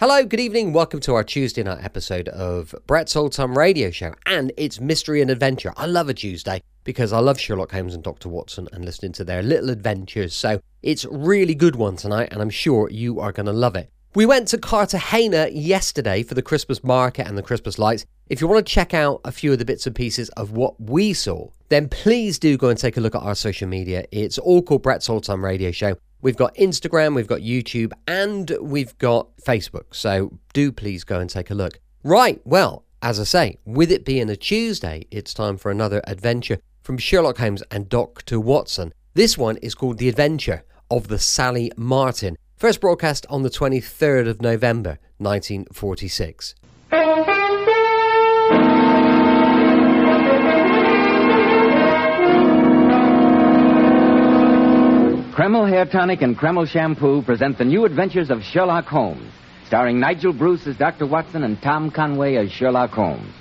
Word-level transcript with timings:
Hello, 0.00 0.24
good 0.24 0.40
evening. 0.40 0.72
Welcome 0.72 0.98
to 1.02 1.14
our 1.14 1.22
Tuesday 1.22 1.62
night 1.62 1.84
episode 1.84 2.26
of 2.30 2.74
Brett's 2.84 3.14
Old 3.14 3.30
Time 3.30 3.56
Radio 3.56 3.92
Show, 3.92 4.12
and 4.26 4.50
it's 4.56 4.80
mystery 4.80 5.22
and 5.22 5.30
adventure. 5.30 5.72
I 5.76 5.86
love 5.86 6.08
a 6.08 6.14
Tuesday 6.14 6.60
because 6.82 7.12
I 7.12 7.20
love 7.20 7.38
Sherlock 7.38 7.70
Holmes 7.70 7.94
and 7.94 8.02
Dr. 8.02 8.28
Watson 8.28 8.68
and 8.72 8.84
listening 8.84 9.12
to 9.12 9.22
their 9.22 9.40
little 9.40 9.70
adventures. 9.70 10.34
So 10.34 10.58
it's 10.82 11.04
really 11.04 11.54
good 11.54 11.76
one 11.76 11.94
tonight, 11.94 12.30
and 12.32 12.42
I'm 12.42 12.50
sure 12.50 12.90
you 12.90 13.20
are 13.20 13.30
going 13.30 13.46
to 13.46 13.52
love 13.52 13.76
it. 13.76 13.88
We 14.16 14.26
went 14.26 14.48
to 14.48 14.58
Cartagena 14.58 15.50
yesterday 15.52 16.24
for 16.24 16.34
the 16.34 16.42
Christmas 16.42 16.82
market 16.82 17.28
and 17.28 17.38
the 17.38 17.42
Christmas 17.42 17.78
lights. 17.78 18.04
If 18.28 18.40
you 18.40 18.48
want 18.48 18.66
to 18.66 18.72
check 18.72 18.94
out 18.94 19.20
a 19.24 19.30
few 19.30 19.52
of 19.52 19.60
the 19.60 19.64
bits 19.64 19.86
and 19.86 19.94
pieces 19.94 20.28
of 20.30 20.50
what 20.50 20.74
we 20.80 21.12
saw, 21.12 21.50
then 21.68 21.88
please 21.88 22.40
do 22.40 22.56
go 22.56 22.68
and 22.68 22.78
take 22.78 22.96
a 22.96 23.00
look 23.00 23.14
at 23.14 23.22
our 23.22 23.36
social 23.36 23.68
media. 23.68 24.06
It's 24.10 24.38
all 24.38 24.60
called 24.60 24.82
Brett's 24.82 25.08
Old 25.08 25.22
Time 25.22 25.44
Radio 25.44 25.70
Show. 25.70 25.96
We've 26.24 26.36
got 26.38 26.54
Instagram, 26.54 27.14
we've 27.14 27.26
got 27.26 27.40
YouTube, 27.40 27.92
and 28.08 28.50
we've 28.58 28.96
got 28.96 29.36
Facebook. 29.36 29.94
So 29.94 30.38
do 30.54 30.72
please 30.72 31.04
go 31.04 31.20
and 31.20 31.28
take 31.28 31.50
a 31.50 31.54
look. 31.54 31.80
Right, 32.02 32.40
well, 32.46 32.86
as 33.02 33.20
I 33.20 33.24
say, 33.24 33.58
with 33.66 33.92
it 33.92 34.06
being 34.06 34.30
a 34.30 34.36
Tuesday, 34.36 35.06
it's 35.10 35.34
time 35.34 35.58
for 35.58 35.70
another 35.70 36.00
adventure 36.06 36.60
from 36.80 36.96
Sherlock 36.96 37.36
Holmes 37.36 37.62
and 37.70 37.90
Dr. 37.90 38.40
Watson. 38.40 38.94
This 39.12 39.36
one 39.36 39.58
is 39.58 39.74
called 39.74 39.98
The 39.98 40.08
Adventure 40.08 40.64
of 40.90 41.08
the 41.08 41.18
Sally 41.18 41.70
Martin. 41.76 42.38
First 42.56 42.80
broadcast 42.80 43.26
on 43.28 43.42
the 43.42 43.50
23rd 43.50 44.26
of 44.26 44.40
November, 44.40 44.98
1946. 45.18 46.54
Kreml 55.34 55.68
Hair 55.68 55.86
Tonic 55.86 56.22
and 56.22 56.38
Kreml 56.38 56.64
Shampoo 56.64 57.20
present 57.22 57.58
the 57.58 57.64
new 57.64 57.84
adventures 57.84 58.30
of 58.30 58.40
Sherlock 58.40 58.84
Holmes, 58.84 59.32
starring 59.66 59.98
Nigel 59.98 60.32
Bruce 60.32 60.64
as 60.68 60.76
Dr. 60.76 61.08
Watson 61.08 61.42
and 61.42 61.60
Tom 61.60 61.90
Conway 61.90 62.36
as 62.36 62.52
Sherlock 62.52 62.90
Holmes. 62.90 63.34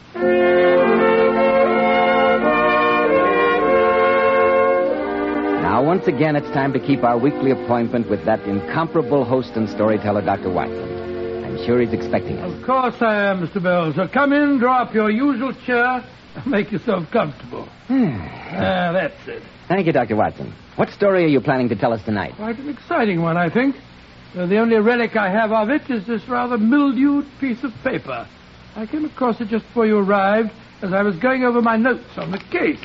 Now, 5.61 5.83
once 5.85 6.07
again, 6.07 6.35
it's 6.35 6.49
time 6.49 6.73
to 6.73 6.79
keep 6.79 7.03
our 7.03 7.19
weekly 7.19 7.51
appointment 7.51 8.09
with 8.09 8.25
that 8.25 8.41
incomparable 8.47 9.23
host 9.23 9.51
and 9.53 9.69
storyteller, 9.69 10.23
Dr. 10.23 10.49
Watson. 10.49 10.92
Sure 11.65 11.79
he's 11.79 11.93
expecting 11.93 12.37
us. 12.39 12.59
Of 12.59 12.65
course 12.65 12.95
I 12.99 13.29
am, 13.29 13.47
Mr. 13.47 13.63
Bell. 13.63 13.93
So 13.93 14.07
come 14.07 14.33
in, 14.33 14.59
draw 14.59 14.81
up 14.81 14.93
your 14.93 15.09
usual 15.09 15.53
chair, 15.65 16.03
and 16.35 16.47
make 16.47 16.71
yourself 16.71 17.09
comfortable. 17.11 17.67
ah, 17.89 18.91
that's 18.91 19.27
it. 19.27 19.43
Thank 19.69 19.87
you, 19.87 19.93
Dr. 19.93 20.15
Watson. 20.17 20.53
What 20.75 20.89
story 20.89 21.23
are 21.23 21.27
you 21.27 21.39
planning 21.39 21.69
to 21.69 21.75
tell 21.75 21.93
us 21.93 22.03
tonight? 22.03 22.33
Quite 22.35 22.59
an 22.59 22.69
exciting 22.69 23.21
one, 23.21 23.37
I 23.37 23.49
think. 23.49 23.75
Uh, 24.35 24.45
the 24.45 24.57
only 24.57 24.75
relic 24.77 25.15
I 25.15 25.29
have 25.29 25.51
of 25.51 25.69
it 25.69 25.89
is 25.89 26.05
this 26.05 26.27
rather 26.27 26.57
mildewed 26.57 27.25
piece 27.39 27.63
of 27.63 27.71
paper. 27.83 28.27
I 28.75 28.85
came 28.85 29.05
across 29.05 29.39
it 29.39 29.47
just 29.47 29.65
before 29.67 29.85
you 29.85 29.99
arrived 29.99 30.51
as 30.81 30.91
I 30.91 31.03
was 31.03 31.15
going 31.17 31.43
over 31.43 31.61
my 31.61 31.77
notes 31.77 32.17
on 32.17 32.31
the 32.31 32.39
case. 32.39 32.83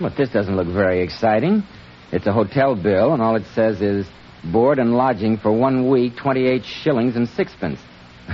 But 0.00 0.16
this 0.16 0.30
doesn't 0.30 0.56
look 0.56 0.66
very 0.66 1.02
exciting. 1.02 1.62
It's 2.10 2.26
a 2.26 2.32
hotel 2.32 2.74
bill, 2.74 3.12
and 3.12 3.22
all 3.22 3.36
it 3.36 3.44
says 3.54 3.82
is 3.82 4.06
board 4.44 4.78
and 4.78 4.96
lodging 4.96 5.36
for 5.36 5.52
one 5.52 5.88
week, 5.88 6.16
28 6.16 6.64
shillings 6.64 7.14
and 7.16 7.28
sixpence. 7.28 7.78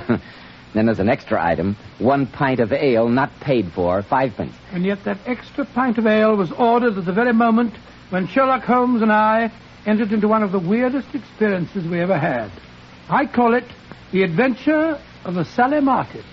then 0.75 0.87
there's 0.87 0.99
an 0.99 1.09
extra 1.09 1.43
item, 1.43 1.77
one 1.99 2.27
pint 2.27 2.61
of 2.61 2.73
ale 2.73 3.09
not 3.09 3.31
paid 3.41 3.73
for, 3.73 4.03
fivepence. 4.03 4.55
And 4.73 4.85
yet 4.85 5.05
that 5.05 5.19
extra 5.27 5.65
pint 5.65 5.99
of 5.99 6.07
ale 6.07 6.37
was 6.37 6.53
ordered 6.53 6.99
at 6.99 7.05
the 7.05 7.13
very 7.13 7.33
moment 7.33 7.75
when 8.11 8.27
Sherlock 8.27 8.63
Holmes 8.65 9.03
and 9.03 9.13
I 9.13 9.51
entered 9.87 10.13
into 10.13 10.29
one 10.29 10.43
of 10.43 10.53
the 10.53 10.59
weirdest 10.59 11.15
experiences 11.15 11.87
we 11.87 12.01
ever 12.01 12.19
had. 12.19 12.51
I 13.09 13.27
call 13.27 13.55
it 13.55 13.65
the 14.13 14.23
adventure 14.23 15.01
of 15.25 15.35
the 15.35 15.45
Sally 15.45 15.81
Martin. 15.81 16.25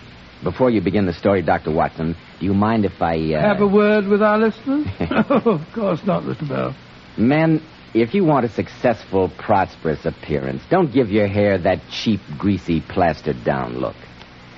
Before 0.43 0.69
you 0.69 0.81
begin 0.81 1.05
the 1.05 1.13
story, 1.13 1.41
Dr. 1.41 1.71
Watson, 1.71 2.15
do 2.39 2.45
you 2.45 2.53
mind 2.53 2.85
if 2.85 2.99
I. 3.01 3.15
Uh... 3.33 3.41
Have 3.41 3.61
a 3.61 3.67
word 3.67 4.07
with 4.07 4.21
our 4.23 4.39
listeners? 4.39 4.87
oh, 4.99 5.41
of 5.45 5.73
course 5.73 6.03
not, 6.05 6.23
Mr. 6.23 6.47
Bell. 6.47 6.75
Men, 7.17 7.61
if 7.93 8.13
you 8.13 8.23
want 8.23 8.45
a 8.45 8.49
successful, 8.49 9.29
prosperous 9.37 10.05
appearance, 10.05 10.63
don't 10.69 10.93
give 10.93 11.09
your 11.09 11.27
hair 11.27 11.57
that 11.57 11.81
cheap, 11.89 12.21
greasy, 12.37 12.79
plastered 12.79 13.43
down 13.43 13.79
look. 13.79 13.95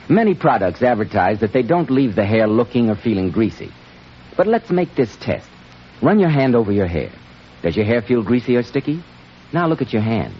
Many 0.07 0.35
products 0.35 0.83
advertise 0.83 1.39
that 1.39 1.53
they 1.53 1.63
don't 1.63 1.89
leave 1.89 2.15
the 2.15 2.25
hair 2.25 2.47
looking 2.47 2.89
or 2.89 2.95
feeling 2.95 3.31
greasy. 3.31 3.71
But 4.37 4.47
let's 4.47 4.69
make 4.69 4.95
this 4.95 5.15
test. 5.15 5.49
Run 6.01 6.19
your 6.19 6.29
hand 6.29 6.55
over 6.55 6.71
your 6.71 6.87
hair. 6.87 7.11
Does 7.63 7.75
your 7.75 7.85
hair 7.85 8.01
feel 8.01 8.21
greasy 8.21 8.55
or 8.55 8.63
sticky? 8.63 9.03
Now 9.51 9.67
look 9.67 9.81
at 9.81 9.93
your 9.93 10.01
hand. 10.01 10.35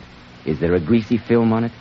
Is 0.46 0.60
there 0.60 0.76
a 0.76 0.80
greasy 0.80 1.18
film 1.18 1.54
on 1.54 1.64
it? 1.64 1.72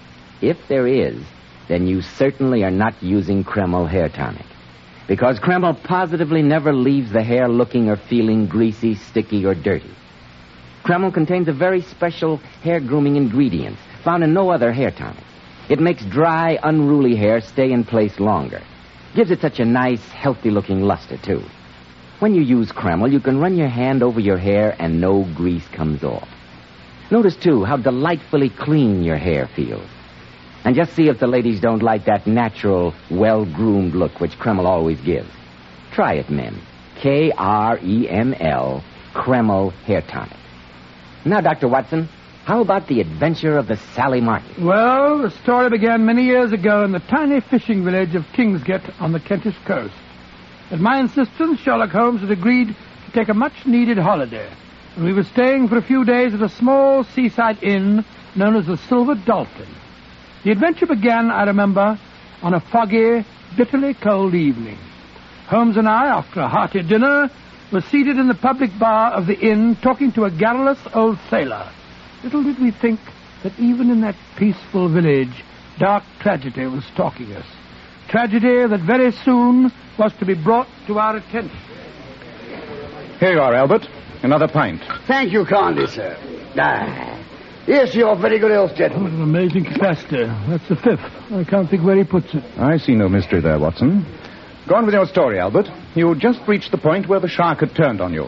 If 0.41 0.57
there 0.69 0.87
is, 0.87 1.23
then 1.69 1.87
you 1.87 2.01
certainly 2.01 2.65
are 2.65 2.71
not 2.71 3.03
using 3.03 3.45
Kreml 3.45 3.89
hair 3.91 4.09
tonic. 4.09 4.47
Because 5.09 5.41
Kreml 5.41 5.83
positively 5.83 6.43
never 6.43 6.73
leaves 6.73 7.13
the 7.13 7.23
hair 7.23 7.49
looking 7.49 7.89
or 7.91 7.97
feeling 7.97 8.47
greasy, 8.47 8.95
sticky, 8.95 9.45
or 9.45 9.55
dirty. 9.55 9.91
Kreml 10.85 11.15
contains 11.15 11.47
a 11.47 11.53
very 11.53 11.83
special 11.83 12.39
hair 12.63 12.81
grooming 12.81 13.15
ingredient 13.15 13.77
found 14.03 14.25
in 14.25 14.35
no 14.35 14.51
other 14.51 14.73
hair 14.73 14.91
tonic. 14.91 15.23
It 15.69 15.79
makes 15.79 16.05
dry, 16.05 16.59
unruly 16.61 17.15
hair 17.15 17.41
stay 17.41 17.71
in 17.71 17.85
place 17.85 18.19
longer. 18.19 18.61
Gives 19.15 19.31
it 19.31 19.41
such 19.41 19.61
a 19.61 19.65
nice, 19.65 20.03
healthy 20.09 20.51
looking 20.51 20.83
luster, 20.83 21.19
too. 21.19 21.45
When 22.19 22.35
you 22.35 22.43
use 22.43 22.73
Kreml, 22.73 23.13
you 23.13 23.21
can 23.21 23.39
run 23.39 23.57
your 23.57 23.69
hand 23.69 24.03
over 24.03 24.19
your 24.19 24.39
hair 24.39 24.75
and 24.79 25.01
no 25.01 25.25
grease 25.37 25.67
comes 25.69 26.03
off. 26.03 26.29
Notice, 27.13 27.37
too, 27.37 27.63
how 27.63 27.77
delightfully 27.77 28.49
clean 28.51 29.05
your 29.05 29.19
hair 29.19 29.49
feels. 29.55 29.89
And 30.65 30.75
just 30.75 30.95
see 30.95 31.09
if 31.09 31.21
the 31.21 31.27
ladies 31.29 31.61
don't 31.61 31.83
like 31.83 32.07
that 32.07 32.27
natural, 32.27 32.95
well 33.11 33.45
groomed 33.45 33.95
look 33.95 34.21
which 34.21 34.39
Kreml 34.39 34.67
always 34.67 35.01
gives. 35.01 35.31
Try 35.93 36.15
it, 36.15 36.29
men. 36.29 36.61
K 37.01 37.33
R 37.37 37.79
E 37.83 38.09
M 38.09 38.35
L, 38.41 38.83
Kreml 39.15 39.73
Hair 39.85 40.03
Tonic. 40.03 40.42
Now, 41.25 41.41
Dr. 41.41 41.69
Watson, 41.69 42.09
how 42.45 42.61
about 42.61 42.89
the 42.89 43.01
adventure 43.01 43.57
of 43.57 43.69
the 43.69 43.77
Sally 43.95 44.21
Martin? 44.21 44.65
Well, 44.65 45.19
the 45.19 45.31
story 45.31 45.71
began 45.71 46.05
many 46.05 46.25
years 46.25 46.53
ago 46.53 46.83
in 46.83 46.91
the 46.91 46.99
tiny 46.99 47.41
fishing 47.41 47.85
village 47.85 48.17
of 48.17 48.25
Kingsgate 48.35 48.93
on 49.01 49.13
the 49.13 49.21
Kentish 49.21 49.57
coast. 49.65 49.95
At 50.73 50.81
my 50.81 50.99
insistence, 50.99 51.61
Sherlock 51.61 51.91
Holmes 51.91 52.23
had 52.23 52.33
agreed 52.33 52.69
to 52.69 53.13
take 53.13 53.29
a 53.29 53.35
much 53.35 53.53
needed 53.67 53.99
holiday, 53.99 54.51
and 54.97 55.05
we 55.05 55.13
were 55.13 55.23
staying 55.23 55.69
for 55.69 55.77
a 55.77 55.83
few 55.83 56.05
days 56.05 56.35
at 56.35 56.43
a 56.43 56.49
small 56.49 57.05
seaside 57.05 57.63
inn 57.63 58.05
known 58.35 58.57
as 58.57 58.67
the 58.67 58.77
Silver 58.77 59.15
Dolphin. 59.15 59.69
The 60.43 60.51
adventure 60.51 60.87
began, 60.87 61.31
I 61.31 61.45
remember, 61.45 62.01
on 62.43 62.55
a 62.55 62.61
foggy, 62.61 63.25
bitterly 63.57 63.95
cold 63.95 64.35
evening. 64.35 64.79
Holmes 65.47 65.77
and 65.77 65.89
I, 65.89 66.07
after 66.07 66.41
a 66.41 66.49
hearty 66.49 66.83
dinner, 66.83 67.31
were 67.73 67.81
seated 67.81 68.19
in 68.19 68.29
the 68.29 68.35
public 68.35 68.71
bar 68.79 69.13
of 69.13 69.27
the 69.27 69.39
inn 69.39 69.77
talking 69.83 70.13
to 70.13 70.25
a 70.25 70.31
garrulous 70.31 70.79
old 70.95 71.19
sailor. 71.31 71.71
Little 72.23 72.45
did 72.45 72.61
we 72.61 72.71
think 72.71 73.01
that 73.43 73.59
even 73.59 73.91
in 73.91 74.03
that 74.03 74.15
peaceful 74.37 74.89
village, 74.89 75.43
dark 75.79 76.05
tragedy 76.21 76.67
was 76.67 76.85
stalking 76.93 77.33
us. 77.33 77.47
Tragedy 78.09 78.67
that 78.67 78.81
very 78.81 79.11
soon 79.11 79.73
was 79.99 80.13
to 80.19 80.27
be 80.27 80.35
brought 80.35 80.69
to 80.87 80.99
our 80.99 81.17
attention. 81.17 81.57
Here 83.19 83.33
you 83.33 83.41
are, 83.41 83.55
Albert. 83.55 83.89
Another 84.23 84.49
pint. 84.49 84.83
Thank 85.07 85.33
you 85.33 85.45
kindly, 85.45 85.87
sir. 85.87 86.17
Ah. 86.57 87.19
Yes, 87.67 87.95
you're 87.95 88.17
very 88.17 88.39
good 88.39 88.51
health, 88.51 88.75
gentlemen. 88.77 89.05
What 89.05 89.13
an 89.13 89.23
amazing 89.23 89.65
capacity. 89.65 90.25
That's 90.49 90.69
the 90.69 90.77
fifth. 90.77 91.33
I 91.33 91.45
can't 91.45 91.71
think 91.71 91.85
where 91.85 91.97
he 91.97 92.05
puts 92.05 92.35
it. 92.35 92.43
I 92.59 92.77
see 92.77 92.95
no 92.95 93.09
mystery 93.09 93.41
there, 93.41 93.59
Watson. 93.59 94.05
Go 94.69 94.75
on 94.75 94.85
with 94.85 94.95
your 94.95 95.07
story, 95.07 95.39
Albert. 95.39 95.69
You 95.95 96.15
just 96.15 96.41
reached 96.49 96.71
the 96.71 96.79
point 96.79 97.07
where 97.07 97.21
the 97.21 97.29
shark 97.29 97.61
had 97.61 97.75
turned 97.75 98.01
on 98.01 98.13
you. 98.13 98.27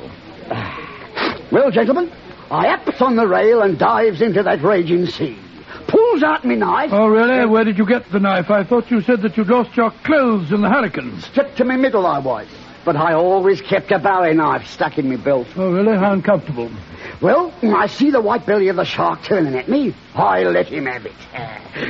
Well, 1.50 1.70
gentlemen, 1.70 2.12
I 2.50 2.68
ups 2.68 3.00
on 3.00 3.16
the 3.16 3.26
rail 3.26 3.62
and 3.62 3.78
dives 3.78 4.20
into 4.20 4.42
that 4.42 4.62
raging 4.62 5.06
sea. 5.06 5.38
Pulls 5.86 6.22
out 6.22 6.44
me 6.44 6.56
knife. 6.56 6.90
Oh, 6.92 7.06
really? 7.06 7.46
Where 7.46 7.64
did 7.64 7.78
you 7.78 7.86
get 7.86 8.10
the 8.10 8.20
knife? 8.20 8.50
I 8.50 8.64
thought 8.64 8.90
you 8.90 9.00
said 9.00 9.22
that 9.22 9.36
you'd 9.36 9.48
lost 9.48 9.76
your 9.76 9.90
clothes 9.90 10.52
in 10.52 10.60
the 10.60 10.68
hurricane. 10.68 11.20
Stripped 11.20 11.56
to 11.58 11.64
me 11.64 11.76
middle 11.76 12.06
I 12.06 12.18
was. 12.18 12.46
But 12.84 12.96
I 12.96 13.14
always 13.14 13.62
kept 13.62 13.90
a 13.92 13.98
bowie 13.98 14.34
knife 14.34 14.66
stuck 14.66 14.98
in 14.98 15.08
me 15.08 15.16
belt. 15.16 15.46
Oh, 15.56 15.72
really? 15.72 15.96
How 15.96 16.12
uncomfortable. 16.12 16.70
Well, 17.22 17.54
I 17.62 17.86
see 17.86 18.10
the 18.10 18.20
white 18.20 18.44
belly 18.44 18.68
of 18.68 18.76
the 18.76 18.84
shark 18.84 19.22
turning 19.22 19.54
at 19.54 19.68
me. 19.68 19.94
I 20.14 20.42
let 20.42 20.66
him 20.66 20.84
have 20.84 21.06
it. 21.06 21.12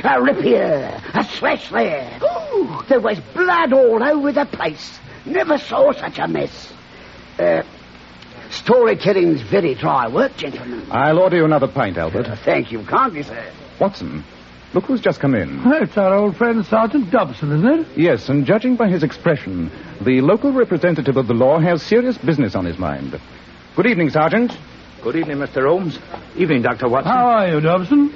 A 0.05 0.21
rip 0.21 0.39
here, 0.39 1.01
a 1.13 1.23
slash 1.23 1.69
there. 1.69 2.19
Ooh, 2.23 2.81
there 2.87 3.01
was 3.01 3.19
blood 3.33 3.73
all 3.73 4.01
over 4.01 4.31
the 4.31 4.45
place. 4.45 4.99
Never 5.25 5.57
saw 5.57 5.91
such 5.93 6.19
a 6.19 6.27
mess. 6.27 6.71
Uh, 7.39 7.63
storytelling's 8.51 9.41
very 9.41 9.75
dry 9.75 10.07
work, 10.07 10.35
gentlemen. 10.37 10.85
I'll 10.91 11.19
order 11.19 11.37
you 11.37 11.45
another 11.45 11.67
pint, 11.67 11.97
Albert. 11.97 12.27
Thank 12.43 12.71
you 12.71 12.83
kindly, 12.85 13.23
sir. 13.23 13.51
Watson, 13.79 14.23
look 14.73 14.85
who's 14.85 15.01
just 15.01 15.19
come 15.19 15.35
in. 15.35 15.61
It's 15.65 15.97
our 15.97 16.13
old 16.13 16.37
friend 16.37 16.65
Sergeant 16.65 17.11
Dobson, 17.11 17.51
isn't 17.51 17.79
it? 17.79 17.87
Yes, 17.97 18.29
and 18.29 18.45
judging 18.45 18.75
by 18.75 18.87
his 18.87 19.03
expression, 19.03 19.71
the 20.01 20.21
local 20.21 20.51
representative 20.51 21.17
of 21.17 21.27
the 21.27 21.33
law 21.33 21.59
has 21.59 21.81
serious 21.81 22.17
business 22.17 22.55
on 22.55 22.65
his 22.65 22.77
mind. 22.77 23.19
Good 23.75 23.87
evening, 23.87 24.09
Sergeant. 24.11 24.53
Good 25.01 25.17
evening, 25.17 25.37
Mr. 25.37 25.67
Holmes. 25.67 25.99
Evening, 26.37 26.61
Dr. 26.61 26.87
Watson. 26.87 27.11
How 27.11 27.27
are 27.27 27.47
you, 27.49 27.59
Dobson? 27.59 28.13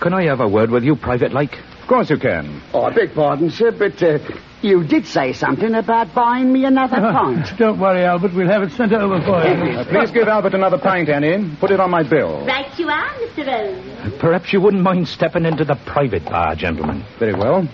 Can 0.00 0.14
I 0.14 0.24
have 0.24 0.40
a 0.40 0.48
word 0.48 0.70
with 0.70 0.82
you, 0.84 0.96
private 0.96 1.32
like? 1.32 1.58
Of 1.82 1.86
course 1.86 2.08
you 2.08 2.18
can. 2.18 2.62
Oh, 2.72 2.84
I 2.84 2.94
beg 2.94 3.14
pardon, 3.14 3.50
sir, 3.50 3.70
but 3.72 4.02
uh, 4.02 4.18
you 4.62 4.84
did 4.84 5.06
say 5.06 5.32
something 5.32 5.74
about 5.74 6.14
buying 6.14 6.52
me 6.52 6.64
another 6.64 6.96
pint. 6.96 7.46
Don't 7.58 7.78
worry, 7.78 8.04
Albert. 8.04 8.34
We'll 8.34 8.48
have 8.48 8.62
it 8.62 8.72
sent 8.72 8.92
over 8.92 9.20
for 9.22 9.42
you. 9.46 9.78
Uh, 9.78 9.84
please 9.84 10.10
give 10.10 10.28
Albert 10.28 10.54
another 10.54 10.78
pint, 10.78 11.08
Annie. 11.08 11.56
Put 11.60 11.70
it 11.70 11.80
on 11.80 11.90
my 11.90 12.02
bill. 12.02 12.44
Right 12.46 12.78
you 12.78 12.88
are, 12.88 13.08
Mr. 13.14 13.46
Rose. 13.46 14.18
Perhaps 14.20 14.52
you 14.52 14.60
wouldn't 14.60 14.82
mind 14.82 15.08
stepping 15.08 15.44
into 15.44 15.64
the 15.64 15.76
private 15.86 16.24
bar, 16.24 16.54
gentlemen. 16.56 17.04
Very 17.18 17.34
well. 17.34 17.68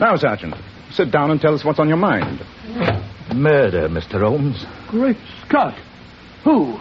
Now, 0.00 0.16
Sergeant, 0.16 0.54
sit 0.90 1.10
down 1.10 1.30
and 1.30 1.40
tell 1.40 1.54
us 1.54 1.64
what's 1.64 1.78
on 1.78 1.88
your 1.88 1.98
mind. 1.98 2.40
Murder, 3.34 3.88
Mr. 3.88 4.20
Holmes. 4.20 4.64
Great 4.88 5.16
Scott. 5.46 5.76
Who? 6.44 6.78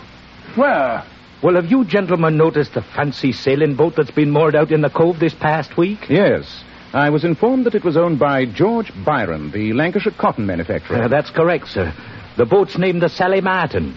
Where? 0.56 1.04
Well, 1.42 1.56
have 1.56 1.72
you 1.72 1.86
gentlemen 1.86 2.36
noticed 2.36 2.74
the 2.74 2.82
fancy 2.82 3.32
sailing 3.32 3.76
boat 3.76 3.96
that's 3.96 4.12
been 4.12 4.30
moored 4.30 4.56
out 4.56 4.72
in 4.72 4.82
the 4.82 4.90
cove 4.90 5.20
this 5.20 5.34
past 5.34 5.78
week? 5.78 6.10
Yes. 6.10 6.64
I 6.94 7.12
was 7.12 7.24
informed 7.24 7.66
that 7.66 7.76
it 7.76 7.84
was 7.86 7.96
owned 7.96 8.20
by 8.20 8.46
George 8.46 8.92
Byron, 9.06 9.52
the 9.52 9.72
Lancashire 9.72 10.12
cotton 10.12 10.46
manufacturer. 10.46 11.04
Uh, 11.04 11.08
that's 11.08 11.30
correct, 11.30 11.70
sir. 11.70 11.94
The 12.36 12.46
boat's 12.46 12.78
named 12.78 13.02
the 13.02 13.10
Sally 13.10 13.40
Martin. 13.40 13.96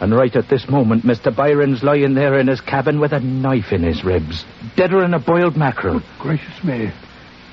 And 0.00 0.14
right 0.14 0.34
at 0.34 0.48
this 0.48 0.68
moment, 0.68 1.04
Mr. 1.04 1.34
Byron's 1.34 1.82
lying 1.82 2.14
there 2.14 2.38
in 2.38 2.48
his 2.48 2.60
cabin 2.60 3.00
with 3.00 3.12
a 3.12 3.20
knife 3.20 3.72
in 3.72 3.82
his 3.82 4.04
ribs, 4.04 4.44
deader 4.76 5.00
than 5.00 5.14
a 5.14 5.18
boiled 5.18 5.56
mackerel. 5.56 6.02
Gracious 6.18 6.64
me. 6.64 6.90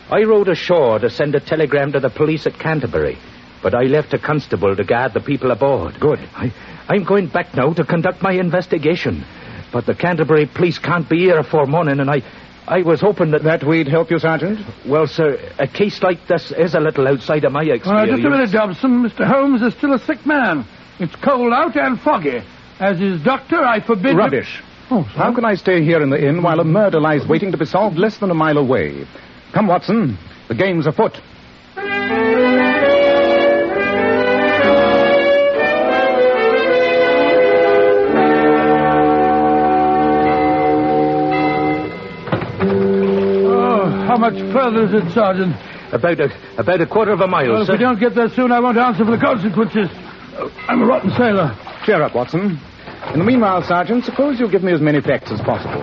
I 0.09 0.23
rode 0.23 0.49
ashore 0.49 0.99
to 0.99 1.09
send 1.09 1.35
a 1.35 1.39
telegram 1.39 1.91
to 1.91 1.99
the 1.99 2.09
police 2.09 2.47
at 2.47 2.57
Canterbury, 2.57 3.17
but 3.61 3.75
I 3.75 3.83
left 3.83 4.13
a 4.13 4.17
constable 4.17 4.75
to 4.75 4.83
guard 4.83 5.13
the 5.13 5.19
people 5.19 5.51
aboard. 5.51 5.99
Good. 5.99 6.19
I, 6.35 6.53
I'm 6.89 7.03
going 7.03 7.27
back 7.27 7.53
now 7.55 7.73
to 7.73 7.83
conduct 7.83 8.21
my 8.21 8.31
investigation. 8.33 9.25
But 9.73 9.85
the 9.85 9.95
Canterbury 9.95 10.45
police 10.45 10.79
can't 10.79 11.07
be 11.09 11.19
here 11.19 11.37
afore 11.37 11.65
morning, 11.65 11.99
and 11.99 12.09
I, 12.09 12.21
I 12.67 12.81
was 12.83 13.01
hoping 13.01 13.31
that... 13.31 13.43
That 13.43 13.63
we'd 13.65 13.87
help 13.87 14.09
you, 14.09 14.19
Sergeant? 14.19 14.59
Well, 14.87 15.07
sir, 15.07 15.37
a 15.59 15.67
case 15.67 16.01
like 16.01 16.25
this 16.27 16.51
is 16.51 16.73
a 16.73 16.79
little 16.79 17.07
outside 17.07 17.43
of 17.43 17.51
my 17.51 17.61
Uh, 17.65 17.73
experience. 17.73 18.11
just 18.11 18.25
a 18.25 18.29
minute, 18.29 18.51
Dobson. 18.51 19.03
Mr. 19.03 19.25
Holmes 19.27 19.61
is 19.61 19.73
still 19.73 19.93
a 19.93 19.99
sick 19.99 20.25
man. 20.25 20.65
It's 20.99 21.15
cold 21.17 21.51
out 21.53 21.75
and 21.75 21.99
foggy. 21.99 22.41
As 22.79 22.99
his 22.99 23.21
doctor, 23.21 23.57
I 23.63 23.81
forbid... 23.81 24.13
you- 24.13 24.17
Rubbish. 24.17 24.61
Oh, 24.89 25.01
How 25.01 25.33
can 25.35 25.43
I 25.43 25.55
stay 25.55 25.83
here 25.83 26.01
in 26.01 26.09
the 26.09 26.25
inn 26.29 26.41
while 26.41 26.61
a 26.61 26.63
murder 26.63 27.01
lies 27.01 27.27
waiting 27.27 27.51
to 27.51 27.57
be 27.57 27.65
solved 27.65 27.97
less 27.97 28.19
than 28.19 28.31
a 28.31 28.33
mile 28.33 28.57
away? 28.57 29.05
Come, 29.51 29.67
Watson. 29.67 30.17
The 30.47 30.55
game's 30.55 30.87
afoot. 30.87 31.19
How 44.17 44.29
much 44.31 44.39
further 44.51 44.85
is 44.85 44.93
it, 44.93 45.13
Sergeant? 45.13 45.55
About 45.93 46.19
a, 46.19 46.29
about 46.57 46.81
a 46.81 46.85
quarter 46.87 47.11
of 47.13 47.21
a 47.21 47.27
mile, 47.27 47.51
Well, 47.53 47.61
if 47.61 47.67
sir. 47.67 47.73
we 47.73 47.79
don't 47.79 47.99
get 47.99 48.15
there 48.15 48.29
soon, 48.29 48.51
I 48.51 48.59
won't 48.59 48.77
answer 48.77 49.05
for 49.05 49.11
the 49.11 49.17
consequences. 49.23 49.87
I'm 50.67 50.81
a 50.81 50.85
rotten 50.85 51.11
sailor. 51.11 51.55
Cheer 51.85 52.01
up, 52.01 52.13
Watson. 52.15 52.59
In 53.13 53.19
the 53.19 53.25
meanwhile, 53.25 53.63
Sergeant, 53.63 54.03
suppose 54.03 54.39
you 54.39 54.49
give 54.49 54.63
me 54.63 54.73
as 54.73 54.81
many 54.81 54.99
facts 55.01 55.31
as 55.31 55.39
possible. 55.41 55.81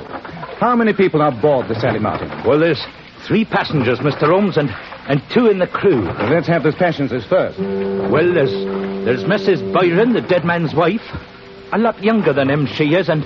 How 0.61 0.77
many 0.77 0.93
people 0.93 1.23
are 1.23 1.33
aboard 1.33 1.69
the 1.69 1.75
Sally 1.81 1.99
Martin? 2.01 2.29
Well, 2.47 2.59
there's 2.59 2.83
three 3.27 3.45
passengers, 3.45 3.99
Mr. 4.01 4.29
Holmes, 4.29 4.57
and, 4.59 4.69
and 5.09 5.23
two 5.33 5.47
in 5.47 5.59
the 5.59 5.67
crew. 5.67 6.05
Well, 6.05 6.31
let's 6.31 6.47
have 6.49 6.65
the 6.65 6.73
passengers 6.73 7.25
first. 7.25 7.59
Well, 7.59 8.35
there's, 8.35 8.53
there's 9.07 9.25
Mrs. 9.25 9.73
Byron, 9.73 10.13
the 10.13 10.21
dead 10.21 10.45
man's 10.45 10.75
wife. 10.75 11.03
A 11.73 11.79
lot 11.79 12.03
younger 12.03 12.33
than 12.33 12.51
him, 12.51 12.67
she 12.67 12.95
is, 12.95 13.09
and, 13.09 13.25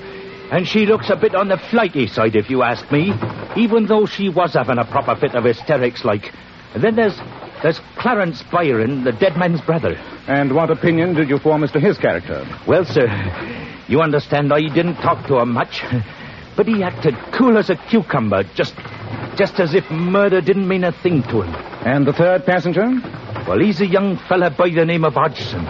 and 0.52 0.66
she 0.68 0.86
looks 0.86 1.10
a 1.10 1.16
bit 1.16 1.34
on 1.34 1.48
the 1.48 1.58
flighty 1.70 2.06
side, 2.06 2.36
if 2.36 2.48
you 2.50 2.62
ask 2.62 2.90
me, 2.92 3.10
even 3.56 3.86
though 3.86 4.06
she 4.06 4.28
was 4.28 4.54
having 4.54 4.78
a 4.78 4.84
proper 4.84 5.16
fit 5.16 5.34
of 5.34 5.44
hysterics, 5.44 6.04
like. 6.04 6.32
And 6.74 6.82
then 6.82 6.96
there's, 6.96 7.16
there's 7.62 7.80
Clarence 7.96 8.42
Byron, 8.52 9.04
the 9.04 9.12
dead 9.12 9.36
man's 9.36 9.60
brother. 9.60 9.94
And 10.26 10.54
what 10.54 10.70
opinion 10.70 11.14
did 11.14 11.28
you 11.28 11.38
form 11.38 11.64
as 11.64 11.72
to 11.72 11.80
his 11.80 11.96
character? 11.98 12.46
Well, 12.66 12.84
sir, 12.84 13.06
you 13.88 14.00
understand 14.00 14.52
I 14.52 14.60
didn't 14.60 14.96
talk 14.96 15.26
to 15.28 15.38
him 15.38 15.52
much, 15.52 15.82
but 16.56 16.66
he 16.68 16.82
acted 16.82 17.14
cool 17.32 17.56
as 17.56 17.70
a 17.70 17.76
cucumber, 17.76 18.42
just, 18.54 18.74
just 19.36 19.58
as 19.60 19.74
if 19.74 19.90
murder 19.90 20.40
didn't 20.40 20.68
mean 20.68 20.84
a 20.84 20.92
thing 20.92 21.22
to 21.24 21.42
him. 21.42 21.54
And 21.86 22.06
the 22.06 22.12
third 22.12 22.44
passenger? 22.44 22.86
Well, 23.46 23.60
he's 23.60 23.80
a 23.80 23.86
young 23.86 24.18
fella 24.28 24.50
by 24.50 24.68
the 24.68 24.84
name 24.84 25.04
of 25.04 25.14
Hodgson, 25.14 25.64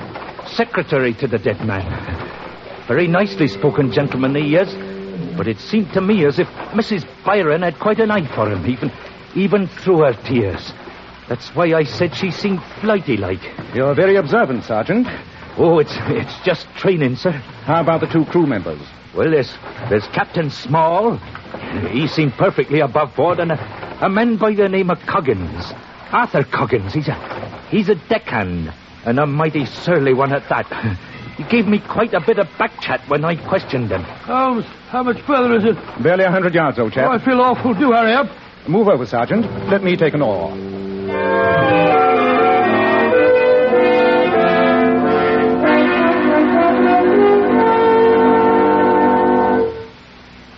secretary 0.49 1.15
to 1.15 1.29
the 1.29 1.39
dead 1.39 1.65
man. 1.65 1.87
Very 2.89 3.07
nicely 3.07 3.47
spoken 3.47 3.93
gentleman 3.93 4.35
he 4.35 4.57
is, 4.57 4.75
but 5.39 5.47
it 5.47 5.61
seemed 5.61 5.93
to 5.93 6.01
me 6.01 6.27
as 6.27 6.41
if 6.41 6.49
Mrs. 6.75 7.07
Byron 7.25 7.63
had 7.63 7.79
quite 7.79 8.01
an 8.01 8.11
eye 8.11 8.27
for 8.35 8.51
him, 8.51 8.67
even, 8.67 8.91
even 9.37 9.69
through 9.69 9.99
her 9.99 10.13
tears. 10.25 10.73
That's 11.29 11.55
why 11.55 11.75
I 11.75 11.85
said 11.85 12.15
she 12.17 12.33
seemed 12.33 12.61
flighty-like. 12.81 13.41
You're 13.73 13.95
very 13.95 14.17
observant, 14.17 14.65
Sergeant. 14.65 15.07
Oh, 15.57 15.79
it's, 15.79 15.95
it's 16.09 16.37
just 16.45 16.67
training, 16.75 17.17
sir. 17.17 17.31
How 17.31 17.81
about 17.81 18.01
the 18.01 18.09
two 18.09 18.25
crew 18.25 18.47
members? 18.47 18.81
Well, 19.15 19.31
there's, 19.31 19.57
there's 19.89 20.07
Captain 20.09 20.51
Small. 20.51 21.19
He 21.89 22.09
seemed 22.09 22.33
perfectly 22.33 22.81
above 22.81 23.15
board, 23.15 23.39
and 23.39 23.53
a, 23.53 23.99
a 24.03 24.09
man 24.09 24.39
by 24.39 24.55
the 24.55 24.69
name 24.69 24.91
of 24.91 24.99
Coggins. 25.07 25.73
Arthur 26.11 26.43
Coggins. 26.43 26.95
He's 26.95 27.09
a, 27.09 27.67
he's 27.71 27.89
a 27.89 27.95
deckhand, 27.95 28.75
and 29.05 29.21
a 29.21 29.27
mighty 29.27 29.67
surly 29.67 30.15
one 30.15 30.33
at 30.33 30.49
that. 30.49 30.99
He 31.39 31.45
gave 31.45 31.69
me 31.69 31.79
quite 31.79 32.15
a 32.15 32.21
bit 32.21 32.41
of 32.41 32.49
back 32.59 32.81
chat 32.81 33.01
when 33.09 33.25
I 33.25 33.37
questioned 33.37 33.93
him. 33.93 34.03
Holmes, 34.03 34.65
how 34.89 35.03
much 35.03 35.21
further 35.23 35.55
is 35.57 35.65
it? 35.65 35.77
Barely 36.03 36.25
a 36.25 36.31
hundred 36.31 36.55
yards, 36.55 36.79
old 36.79 36.97
Oh, 36.97 37.11
I 37.11 37.19
feel 37.25 37.41
awful. 37.41 37.75
Do 37.75 37.93
hurry 37.93 38.13
up. 38.13 38.29
Move 38.69 38.89
over, 38.89 39.07
Sergeant. 39.07 39.45
Let 39.69 39.83
me 39.83 39.97
take 39.97 40.15
an 40.15 40.23
oar. 40.23 40.55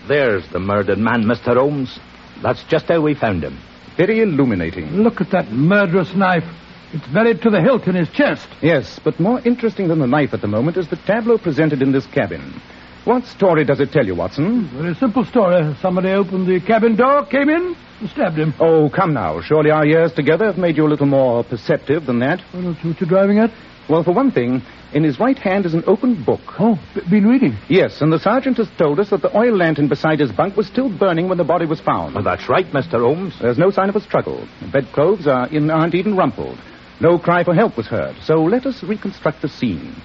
There's 0.07 0.45
the 0.49 0.59
murdered 0.59 0.97
man, 0.97 1.23
Mr. 1.23 1.55
Holmes. 1.55 1.99
That's 2.41 2.63
just 2.65 2.87
how 2.87 2.99
we 3.01 3.13
found 3.13 3.43
him. 3.43 3.57
Very 3.95 4.21
illuminating. 4.21 4.87
Look 5.03 5.21
at 5.21 5.31
that 5.31 5.51
murderous 5.51 6.13
knife. 6.13 6.43
It's 6.91 7.07
buried 7.07 7.41
to 7.43 7.49
the 7.49 7.61
hilt 7.61 7.87
in 7.87 7.95
his 7.95 8.09
chest. 8.09 8.47
Yes, 8.61 8.99
but 9.01 9.19
more 9.19 9.39
interesting 9.45 9.87
than 9.87 9.99
the 9.99 10.07
knife 10.07 10.33
at 10.33 10.41
the 10.41 10.47
moment 10.47 10.75
is 10.75 10.89
the 10.89 10.97
tableau 10.97 11.37
presented 11.37 11.81
in 11.81 11.91
this 11.93 12.05
cabin. 12.07 12.61
What 13.03 13.25
story 13.25 13.65
does 13.65 13.79
it 13.79 13.91
tell 13.91 14.05
you, 14.05 14.13
Watson? 14.15 14.67
Very 14.75 14.93
simple 14.95 15.25
story. 15.25 15.75
Somebody 15.81 16.09
opened 16.11 16.47
the 16.47 16.59
cabin 16.61 16.95
door, 16.95 17.25
came 17.25 17.49
in, 17.49 17.75
and 17.99 18.09
stabbed 18.09 18.37
him. 18.37 18.53
Oh, 18.59 18.89
come 18.89 19.13
now. 19.13 19.41
Surely 19.41 19.71
our 19.71 19.85
years 19.85 20.13
together 20.13 20.45
have 20.45 20.57
made 20.59 20.77
you 20.77 20.85
a 20.85 20.89
little 20.89 21.07
more 21.07 21.43
perceptive 21.43 22.05
than 22.05 22.19
that. 22.19 22.41
I 22.53 22.61
don't 22.61 22.75
see 22.75 22.89
what 22.89 23.01
you're 23.01 23.09
driving 23.09 23.39
at. 23.39 23.51
Well, 23.89 24.03
for 24.03 24.11
one 24.13 24.29
thing, 24.31 24.61
in 24.93 25.03
his 25.03 25.19
right 25.19 25.37
hand 25.37 25.65
is 25.65 25.73
an 25.73 25.83
open 25.87 26.23
book. 26.23 26.41
Oh, 26.59 26.79
b- 26.93 27.01
been 27.09 27.25
reading. 27.27 27.57
Yes, 27.67 28.01
and 28.01 28.13
the 28.13 28.19
sergeant 28.19 28.57
has 28.57 28.69
told 28.77 28.99
us 28.99 29.09
that 29.09 29.23
the 29.23 29.35
oil 29.35 29.55
lantern 29.57 29.87
beside 29.87 30.19
his 30.19 30.31
bunk 30.31 30.55
was 30.55 30.67
still 30.67 30.87
burning 30.95 31.27
when 31.27 31.39
the 31.39 31.43
body 31.43 31.65
was 31.65 31.81
found. 31.81 32.13
Well, 32.13 32.23
that's 32.23 32.47
right, 32.47 32.67
Mr. 32.67 32.99
Holmes. 32.99 33.33
There's 33.41 33.57
no 33.57 33.71
sign 33.71 33.89
of 33.89 33.95
a 33.95 34.01
struggle. 34.01 34.47
The 34.61 34.67
bedclothes 34.67 35.25
are 35.25 35.47
in, 35.47 35.71
aren't 35.71 35.95
even 35.95 36.15
rumpled. 36.15 36.59
No 36.99 37.17
cry 37.17 37.43
for 37.43 37.55
help 37.55 37.77
was 37.77 37.87
heard. 37.87 38.15
So 38.23 38.43
let 38.43 38.67
us 38.67 38.83
reconstruct 38.83 39.41
the 39.41 39.49
scene. 39.49 39.95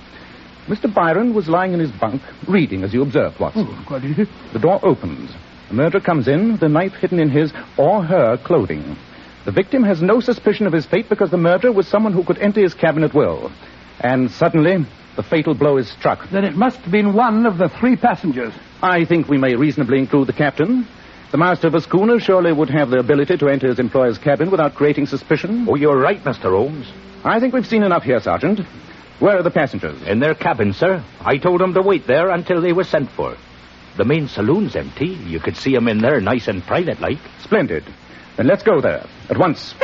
Mr. 0.66 0.92
Byron 0.92 1.35
was 1.35 1.49
lying 1.49 1.73
in 1.73 1.80
his 1.80 1.92
bunk, 1.92 2.23
reading, 2.49 2.82
as 2.82 2.92
you 2.92 3.02
observed, 3.02 3.38
Watson. 3.38 3.66
Oh, 3.68 3.85
quite 3.87 4.04
easy. 4.04 4.25
The 4.52 4.58
door 4.58 4.80
opens. 4.85 5.30
The 5.68 5.75
murderer 5.75 6.00
comes 6.00 6.28
in, 6.28 6.56
the 6.58 6.68
knife 6.68 6.94
hidden 6.94 7.18
in 7.20 7.30
his 7.30 7.52
or 7.76 8.02
her 8.02 8.37
clothing. 8.37 8.96
The 9.44 9.52
victim 9.52 9.85
has 9.85 10.02
no 10.02 10.20
suspicion 10.20 10.66
of 10.66 10.73
his 10.73 10.87
fate 10.87 11.08
because 11.08 11.30
the 11.30 11.37
murderer 11.37 11.73
was 11.73 11.87
someone 11.87 12.12
who 12.12 12.25
could 12.25 12.38
enter 12.38 12.61
his 12.61 12.75
cabin 12.75 13.04
at 13.04 13.14
will. 13.14 13.52
And 14.00 14.30
suddenly, 14.30 14.85
the 15.14 15.23
fatal 15.23 15.54
blow 15.54 15.76
is 15.76 15.88
struck. 15.90 16.28
Then 16.30 16.44
it 16.44 16.56
must 16.56 16.78
have 16.78 16.92
been 16.92 17.14
one 17.14 17.46
of 17.46 17.58
the 17.58 17.68
three 17.68 17.96
passengers. 17.96 18.52
I 18.82 19.04
think 19.04 19.28
we 19.28 19.38
may 19.38 19.54
reasonably 19.54 19.99
include 19.99 20.26
the 20.26 20.32
captain. 20.32 20.87
The 21.30 21.38
master 21.38 21.68
of 21.68 21.75
a 21.75 21.80
schooner 21.80 22.18
surely 22.20 22.52
would 22.52 22.70
have 22.70 22.90
the 22.90 22.99
ability 22.99 23.37
to 23.38 23.49
enter 23.49 23.68
his 23.68 23.78
employer's 23.78 24.18
cabin 24.18 24.50
without 24.50 24.75
creating 24.75 25.06
suspicion. 25.06 25.66
Oh, 25.68 25.75
you're 25.76 25.99
right, 25.99 26.23
Mr. 26.23 26.50
Holmes. 26.50 26.87
I 27.25 27.40
think 27.40 27.54
we've 27.54 27.66
seen 27.66 27.82
enough 27.82 28.02
here, 28.04 28.20
Sergeant. 28.20 28.61
Where 29.18 29.38
are 29.38 29.42
the 29.42 29.50
passengers? 29.50 30.02
In 30.02 30.20
their 30.20 30.35
cabin, 30.35 30.73
sir. 30.73 31.02
I 31.20 31.38
told 31.38 31.61
them 31.61 31.75
to 31.75 31.82
wait 31.82 32.06
there 32.06 32.30
until 32.30 32.61
they 32.61 32.73
were 32.73 32.85
sent 32.85 33.11
for. 33.11 33.37
The 33.96 34.04
main 34.04 34.28
saloon's 34.28 34.76
empty. 34.76 35.06
You 35.06 35.40
could 35.40 35.56
see 35.56 35.75
'em 35.75 35.88
in 35.88 35.99
there 35.99 36.20
nice 36.20 36.49
and 36.49 36.64
private 36.64 37.00
like. 37.00 37.18
Splendid. 37.40 37.85
Then 38.37 38.46
let's 38.46 38.62
go 38.62 38.80
there. 38.80 39.04
At 39.30 39.38
once. 39.38 39.75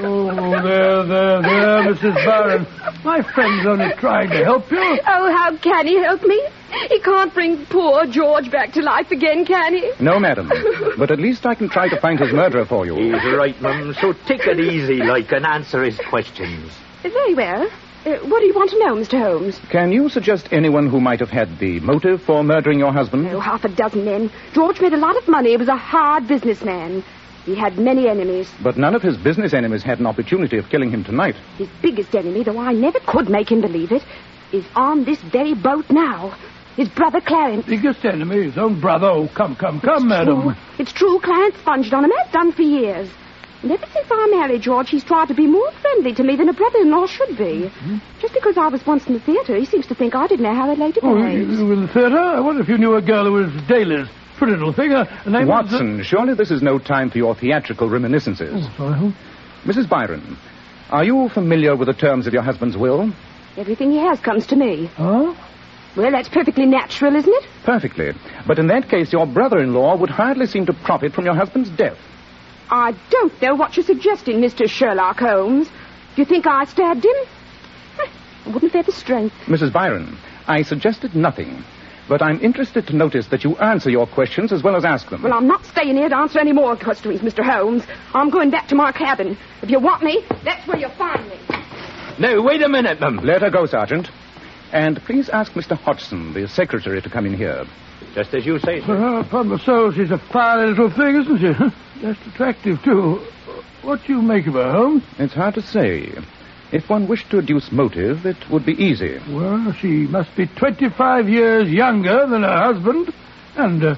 Oh, 0.00 0.62
there, 0.62 1.02
there, 1.04 1.42
there, 1.42 1.94
Mrs. 1.94 2.14
Byron. 2.24 2.66
My 3.04 3.22
friend's 3.22 3.66
only 3.66 3.92
trying 3.96 4.30
to 4.30 4.44
help 4.44 4.70
you. 4.70 4.78
Oh, 4.80 5.32
how 5.32 5.56
can 5.56 5.86
he 5.86 5.96
help 5.96 6.22
me? 6.22 6.40
He 6.70 6.88
He 6.88 7.00
can't 7.00 7.32
bring 7.32 7.64
poor 7.66 8.06
George 8.06 8.50
back 8.50 8.72
to 8.72 8.82
life 8.82 9.10
again, 9.10 9.44
can 9.46 9.74
he? 9.74 9.92
No, 10.00 10.18
madam. 10.18 10.50
But 10.98 11.10
at 11.10 11.18
least 11.18 11.46
I 11.46 11.54
can 11.54 11.68
try 11.68 11.88
to 11.88 12.00
find 12.00 12.18
his 12.18 12.32
murderer 12.32 12.64
for 12.64 12.86
you. 12.86 12.94
He's 12.96 13.32
right, 13.36 13.60
Mum, 13.62 13.94
so 14.00 14.12
take 14.26 14.46
it 14.46 14.60
easy, 14.60 14.96
like, 14.96 15.32
and 15.32 15.46
answer 15.46 15.82
his 15.84 15.98
questions. 16.08 16.72
Very 17.02 17.34
well. 17.34 17.70
Uh, 18.04 18.16
what 18.28 18.40
do 18.40 18.46
you 18.46 18.54
want 18.54 18.70
to 18.70 18.78
know, 18.78 18.94
Mr. 18.94 19.18
Holmes? 19.20 19.60
Can 19.70 19.92
you 19.92 20.08
suggest 20.08 20.48
anyone 20.50 20.88
who 20.88 21.00
might 21.00 21.20
have 21.20 21.30
had 21.30 21.58
the 21.58 21.80
motive 21.80 22.22
for 22.22 22.42
murdering 22.42 22.78
your 22.78 22.92
husband? 22.92 23.28
Oh, 23.28 23.40
half 23.40 23.64
a 23.64 23.68
dozen 23.68 24.04
men. 24.04 24.30
George 24.52 24.80
made 24.80 24.92
a 24.92 24.96
lot 24.96 25.16
of 25.16 25.28
money. 25.28 25.50
He 25.50 25.56
was 25.56 25.68
a 25.68 25.76
hard 25.76 26.26
businessman. 26.26 27.04
He 27.44 27.54
had 27.54 27.78
many 27.78 28.08
enemies. 28.08 28.52
But 28.62 28.76
none 28.76 28.94
of 28.94 29.02
his 29.02 29.16
business 29.16 29.54
enemies 29.54 29.82
had 29.82 30.00
an 30.00 30.06
opportunity 30.06 30.58
of 30.58 30.68
killing 30.68 30.90
him 30.90 31.04
tonight. 31.04 31.36
His 31.56 31.68
biggest 31.80 32.14
enemy, 32.14 32.42
though 32.42 32.58
I 32.58 32.72
never 32.72 33.00
could 33.00 33.28
make 33.28 33.50
him 33.50 33.60
believe 33.60 33.92
it, 33.92 34.04
is 34.52 34.64
on 34.74 35.04
this 35.04 35.20
very 35.22 35.54
boat 35.54 35.90
now. 35.90 36.36
His 36.78 36.88
brother 36.88 37.20
Clarence. 37.20 37.66
Biggest 37.66 38.04
enemy, 38.04 38.44
his 38.44 38.56
own 38.56 38.80
brother. 38.80 39.08
Oh, 39.08 39.28
come, 39.34 39.56
come, 39.56 39.80
come, 39.80 40.06
madam. 40.08 40.42
True. 40.42 40.54
It's 40.78 40.92
true, 40.92 41.18
Clarence 41.20 41.56
sponged 41.58 41.92
on 41.92 42.04
him, 42.04 42.12
has 42.22 42.32
done 42.32 42.52
for 42.52 42.62
years. 42.62 43.10
And 43.62 43.72
ever 43.72 43.86
since 43.92 44.06
I 44.08 44.28
married 44.30 44.62
George, 44.62 44.88
he's 44.90 45.02
tried 45.02 45.26
to 45.28 45.34
be 45.34 45.48
more 45.48 45.70
friendly 45.82 46.14
to 46.14 46.22
me 46.22 46.36
than 46.36 46.48
a 46.48 46.52
brother-in-law 46.52 47.06
should 47.08 47.36
be. 47.36 47.66
Mm-hmm. 47.66 47.96
Just 48.20 48.32
because 48.32 48.56
I 48.56 48.68
was 48.68 48.86
once 48.86 49.08
in 49.08 49.14
the 49.14 49.18
theatre, 49.20 49.56
he 49.56 49.64
seems 49.66 49.88
to 49.88 49.96
think 49.96 50.14
I 50.14 50.28
didn't 50.28 50.44
know 50.44 50.54
how 50.54 50.68
that 50.68 50.78
lady 50.78 51.00
Oh, 51.02 51.16
behaves. 51.16 51.58
you 51.58 51.66
were 51.66 51.72
in 51.72 51.80
the 51.86 51.92
theatre? 51.92 52.16
I 52.16 52.38
wonder 52.38 52.62
if 52.62 52.68
you 52.68 52.78
knew 52.78 52.94
a 52.94 53.02
girl 53.02 53.24
who 53.24 53.32
was 53.32 53.50
Daly's 53.66 54.06
pretty 54.36 54.52
little 54.52 54.72
thing. 54.72 54.92
Her 54.92 55.04
her 55.04 55.30
name 55.32 55.48
was... 55.48 55.66
Uh, 55.66 55.74
Watson, 55.74 56.04
surely 56.04 56.34
this 56.34 56.52
is 56.52 56.62
no 56.62 56.78
time 56.78 57.10
for 57.10 57.18
your 57.18 57.34
theatrical 57.34 57.90
reminiscences. 57.90 58.52
Oh, 58.54 58.74
sorry. 58.76 58.98
who? 59.00 59.12
Mrs. 59.68 59.88
Byron, 59.88 60.38
are 60.90 61.02
you 61.02 61.28
familiar 61.30 61.74
with 61.74 61.88
the 61.88 61.94
terms 61.94 62.28
of 62.28 62.32
your 62.32 62.42
husband's 62.42 62.76
will? 62.76 63.12
Everything 63.56 63.90
he 63.90 63.98
has 63.98 64.20
comes 64.20 64.46
to 64.46 64.54
me. 64.56 64.88
Oh? 64.96 65.34
Well, 65.98 66.12
that's 66.12 66.28
perfectly 66.28 66.64
natural, 66.64 67.16
isn't 67.16 67.32
it? 67.32 67.44
Perfectly. 67.64 68.12
But 68.46 68.60
in 68.60 68.68
that 68.68 68.88
case, 68.88 69.12
your 69.12 69.26
brother-in-law 69.26 69.96
would 69.96 70.10
hardly 70.10 70.46
seem 70.46 70.64
to 70.66 70.72
profit 70.72 71.12
from 71.12 71.24
your 71.24 71.34
husband's 71.34 71.70
death. 71.70 71.98
I 72.70 72.94
don't 73.10 73.42
know 73.42 73.56
what 73.56 73.76
you're 73.76 73.84
suggesting, 73.84 74.36
Mr. 74.40 74.68
Sherlock 74.70 75.18
Holmes. 75.18 75.66
Do 75.66 76.22
you 76.22 76.24
think 76.24 76.46
I 76.46 76.66
stabbed 76.66 77.04
him? 77.04 77.16
Eh, 77.98 78.06
I 78.46 78.48
wouldn't 78.48 78.74
have 78.74 78.86
the 78.86 78.92
strength. 78.92 79.34
Mrs. 79.46 79.72
Byron, 79.72 80.16
I 80.46 80.62
suggested 80.62 81.16
nothing. 81.16 81.64
But 82.08 82.22
I'm 82.22 82.40
interested 82.40 82.86
to 82.86 82.96
notice 82.96 83.26
that 83.28 83.42
you 83.42 83.56
answer 83.56 83.90
your 83.90 84.06
questions 84.06 84.52
as 84.52 84.62
well 84.62 84.76
as 84.76 84.84
ask 84.84 85.10
them. 85.10 85.22
Well, 85.24 85.34
I'm 85.34 85.48
not 85.48 85.66
staying 85.66 85.96
here 85.96 86.08
to 86.08 86.16
answer 86.16 86.38
any 86.38 86.52
more 86.52 86.76
questions, 86.76 87.20
Mr. 87.22 87.44
Holmes. 87.44 87.82
I'm 88.14 88.30
going 88.30 88.50
back 88.50 88.68
to 88.68 88.76
my 88.76 88.92
cabin. 88.92 89.36
If 89.62 89.70
you 89.70 89.80
want 89.80 90.04
me, 90.04 90.24
that's 90.44 90.64
where 90.68 90.78
you'll 90.78 90.90
find 90.90 91.28
me. 91.28 91.36
No, 92.20 92.40
wait 92.40 92.62
a 92.62 92.68
minute, 92.68 93.00
Mum. 93.00 93.16
Let 93.16 93.42
her 93.42 93.50
go, 93.50 93.66
Sergeant. 93.66 94.08
And 94.72 95.00
please 95.02 95.28
ask 95.28 95.52
Mr. 95.52 95.76
Hodgson, 95.76 96.34
the 96.34 96.46
secretary, 96.48 97.00
to 97.00 97.10
come 97.10 97.26
in 97.26 97.34
here. 97.34 97.64
Just 98.14 98.34
as 98.34 98.44
you 98.44 98.58
say, 98.58 98.80
sir. 98.80 98.98
Well, 98.98 99.20
upon 99.20 99.48
my 99.48 99.58
soul, 99.58 99.92
she's 99.92 100.10
a 100.10 100.18
fine 100.18 100.68
little 100.68 100.90
thing, 100.90 101.16
isn't 101.16 101.38
she? 101.38 102.00
Just 102.00 102.20
attractive, 102.26 102.82
too. 102.82 103.20
What 103.82 104.04
do 104.06 104.12
you 104.12 104.22
make 104.22 104.46
of 104.46 104.54
her, 104.54 104.70
Holmes? 104.70 105.04
It's 105.18 105.34
hard 105.34 105.54
to 105.54 105.62
say. 105.62 106.12
If 106.70 106.90
one 106.90 107.08
wished 107.08 107.30
to 107.30 107.38
adduce 107.38 107.72
motive, 107.72 108.26
it 108.26 108.36
would 108.50 108.66
be 108.66 108.72
easy. 108.72 109.18
Well, 109.30 109.72
she 109.72 110.06
must 110.06 110.36
be 110.36 110.46
25 110.46 111.28
years 111.28 111.70
younger 111.70 112.26
than 112.26 112.42
her 112.42 112.58
husband. 112.58 113.12
And 113.56 113.82
uh, 113.82 113.96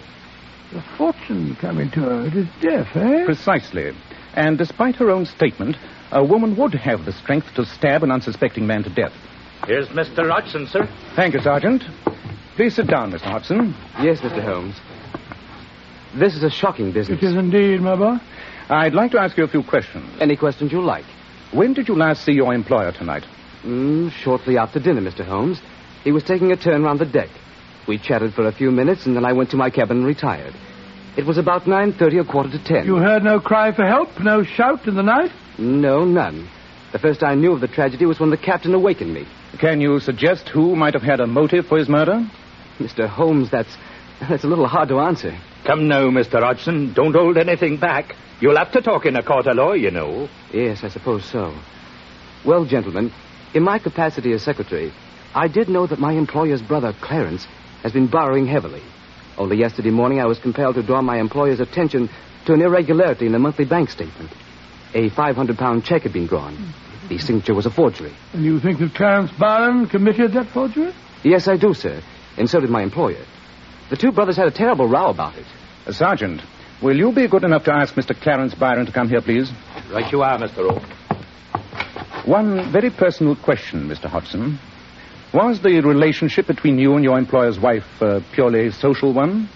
the 0.73 0.83
fortune 0.97 1.57
coming 1.57 1.91
to 1.91 2.01
her, 2.01 2.27
it 2.27 2.37
is 2.37 2.47
death, 2.61 2.95
eh? 2.95 3.25
Precisely. 3.25 3.93
And 4.35 4.57
despite 4.57 4.97
her 4.97 5.11
own 5.11 5.27
statement, 5.27 5.77
a 6.13 6.25
woman 6.25 6.57
would 6.57 6.75
have 6.75 7.05
the 7.05 7.13
strength 7.13 7.53
to 7.55 7.65
stab 7.65 8.05
an 8.05 8.13
unsuspecting 8.13 8.67
man 8.67 8.85
to 8.85 8.91
death. 8.91 9.13
Here's 9.67 9.89
Mr. 9.89 10.29
Hodgson, 10.31 10.67
sir. 10.67 10.89
Thank 11.15 11.35
you, 11.35 11.41
Sergeant. 11.41 11.83
Please 12.57 12.75
sit 12.75 12.87
down, 12.89 13.13
Mr. 13.13 13.23
Hodgson. 13.23 13.75
Yes, 14.01 14.21
Mr. 14.21 14.43
Holmes. 14.43 14.77
This 16.15 16.35
is 16.35 16.43
a 16.43 16.51
shocking 16.51 16.93
business. 16.93 17.23
It 17.23 17.27
is 17.27 17.35
indeed, 17.35 17.81
my 17.81 17.95
boy. 17.95 18.17
I'd 18.69 18.95
like 18.95 19.13
to 19.13 19.21
ask 19.21 19.37
you 19.37 19.45
a 19.45 19.49
few 19.49 19.63
questions. 19.63 20.11
Any 20.21 20.37
questions 20.37 20.73
you 20.73 20.81
like? 20.81 21.05
When 21.53 21.73
did 21.73 21.89
you 21.89 21.95
last 21.97 22.25
see 22.25 22.33
your 22.33 22.53
employer 22.55 22.93
tonight? 22.93 23.25
Mm, 23.65 24.11
shortly 24.11 24.57
after 24.59 24.81
dinner, 24.81 25.01
Mr. 25.01 25.25
Holmes. 25.25 25.61
He 26.05 26.13
was 26.13 26.25
taking 26.25 26.51
a 26.53 26.57
turn 26.57 26.83
round 26.83 26.99
the 26.99 27.07
deck. 27.07 27.29
We 27.87 27.99
chatted 27.99 28.35
for 28.35 28.47
a 28.47 28.53
few 28.53 28.71
minutes, 28.71 29.07
and 29.07 29.15
then 29.15 29.25
I 29.25 29.33
went 29.33 29.51
to 29.51 29.57
my 29.57 29.71
cabin 29.71 29.99
and 29.99 30.07
retired. 30.07 30.55
It 31.17 31.27
was 31.27 31.39
about 31.39 31.65
9.30 31.65 32.21
or 32.21 32.25
quarter 32.25 32.51
to 32.51 32.65
10. 32.65 32.87
You 32.87 32.97
heard 32.97 33.23
no 33.23 33.41
cry 33.41 33.73
for 33.73 33.85
help, 33.85 34.21
no 34.21 34.43
shout 34.45 34.87
in 34.87 34.95
the 34.95 35.03
night? 35.03 35.31
No, 35.59 36.05
none. 36.05 36.49
The 36.93 36.99
first 36.99 37.23
I 37.23 37.35
knew 37.35 37.53
of 37.53 37.61
the 37.61 37.69
tragedy 37.69 38.07
was 38.07 38.19
when 38.21 38.31
the 38.31 38.37
captain 38.37 38.75
awakened 38.75 39.13
me. 39.13 39.27
Can 39.59 39.81
you 39.81 39.99
suggest 40.01 40.49
who 40.49 40.77
might 40.77 40.95
have 40.95 41.03
had 41.03 41.21
a 41.21 41.27
motive 41.27 41.67
for 41.67 41.79
his 41.79 41.89
murder? 41.89 42.27
Mr. 42.79 43.09
Holmes, 43.09 43.51
that's, 43.51 43.77
that's 44.21 44.45
a 44.45 44.47
little 44.47 44.67
hard 44.67 44.89
to 44.89 45.01
answer. 45.01 45.37
Come 45.67 45.89
now, 45.89 46.05
Mr. 46.09 46.41
Hodgson. 46.41 46.95
Don't 46.95 47.15
hold 47.15 47.37
anything 47.37 47.77
back. 47.77 48.15
You'll 48.41 48.57
have 48.57 48.73
to 48.73 48.81
talk 48.81 49.05
in 49.05 49.17
a 49.17 49.23
court 49.23 49.47
of 49.47 49.57
law, 49.57 49.73
you 49.73 49.91
know. 49.91 50.29
Yes, 50.53 50.83
I 50.83 50.89
suppose 50.89 51.25
so. 51.25 51.55
Well, 52.47 52.65
gentlemen, 52.65 53.13
in 53.53 53.63
my 53.63 53.79
capacity 53.79 54.33
as 54.33 54.43
secretary, 54.43 54.93
I 55.35 55.49
did 55.49 55.69
know 55.69 55.87
that 55.87 55.99
my 55.99 56.13
employer's 56.13 56.63
brother, 56.63 56.95
Clarence, 57.01 57.47
has 57.83 57.93
been 57.93 58.07
borrowing 58.07 58.47
heavily. 58.47 58.83
Only 59.37 59.59
yesterday 59.59 59.91
morning 59.91 60.21
I 60.21 60.27
was 60.27 60.39
compelled 60.39 60.77
to 60.77 60.83
draw 60.83 61.03
my 61.03 61.19
employer's 61.19 61.61
attention 61.61 62.09
to 62.47 62.55
an 62.55 62.63
irregularity 62.63 63.27
in 63.27 63.33
the 63.33 63.39
monthly 63.39 63.65
bank 63.65 63.91
statement. 63.91 64.31
A 64.95 65.11
500 65.11 65.59
pound 65.59 65.85
check 65.85 66.03
had 66.03 66.13
been 66.13 66.27
drawn. 66.27 66.73
The 67.11 67.19
signature 67.19 67.55
was 67.55 67.67
a 67.67 67.71
forgery. 67.71 68.13
And 68.33 68.45
you 68.45 68.61
think 68.61 68.79
that 68.79 68.95
Clarence 68.95 69.33
Byron 69.33 69.87
committed 69.89 70.33
that 70.35 70.47
forgery? 70.47 70.93
Yes, 71.25 71.49
I 71.49 71.57
do, 71.57 71.75
sir. 71.75 72.01
And 72.39 72.49
so 72.49 72.61
did 72.61 72.71
my 72.71 72.83
employer. 72.85 73.25
The 73.91 73.97
two 73.97 74.13
brothers 74.13 74.37
had 74.37 74.47
a 74.47 74.53
terrible 74.53 74.87
row 74.89 75.09
about 75.11 75.37
it. 75.37 75.45
Uh, 75.87 75.93
Sergeant, 75.93 76.41
will 76.81 76.97
you 76.97 77.11
be 77.13 77.27
good 77.27 77.43
enough 77.43 77.65
to 77.65 77.73
ask 77.75 77.95
Mr. 77.97 78.15
Clarence 78.15 78.55
Byron 78.55 78.87
to 78.87 78.93
come 78.93 79.09
here, 79.09 79.21
please? 79.21 79.51
Right 79.93 80.11
you 80.13 80.23
are, 80.23 80.39
Mr. 80.39 80.59
Oak. 80.71 82.27
One 82.27 82.71
very 82.71 82.91
personal 82.91 83.35
question, 83.35 83.89
Mr. 83.89 84.05
Hodgson. 84.05 84.61
Was 85.35 85.61
the 85.61 85.81
relationship 85.81 86.47
between 86.47 86.79
you 86.79 86.95
and 86.95 87.03
your 87.03 87.19
employer's 87.19 87.59
wife 87.59 87.85
a 88.01 88.21
purely 88.33 88.71
social 88.71 89.13
one? 89.13 89.49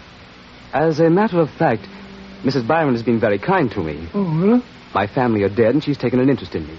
As 0.72 0.98
a 0.98 1.08
matter 1.08 1.38
of 1.40 1.50
fact, 1.50 1.82
Mrs. 2.42 2.66
Byron 2.66 2.94
has 2.94 3.04
been 3.04 3.20
very 3.20 3.38
kind 3.38 3.70
to 3.70 3.80
me. 3.80 4.08
Oh, 4.12 4.24
well, 4.24 4.62
My 4.92 5.06
family 5.06 5.44
are 5.44 5.48
dead, 5.48 5.74
and 5.74 5.84
she's 5.84 5.98
taken 5.98 6.18
an 6.18 6.28
interest 6.28 6.56
in 6.56 6.66
me. 6.66 6.76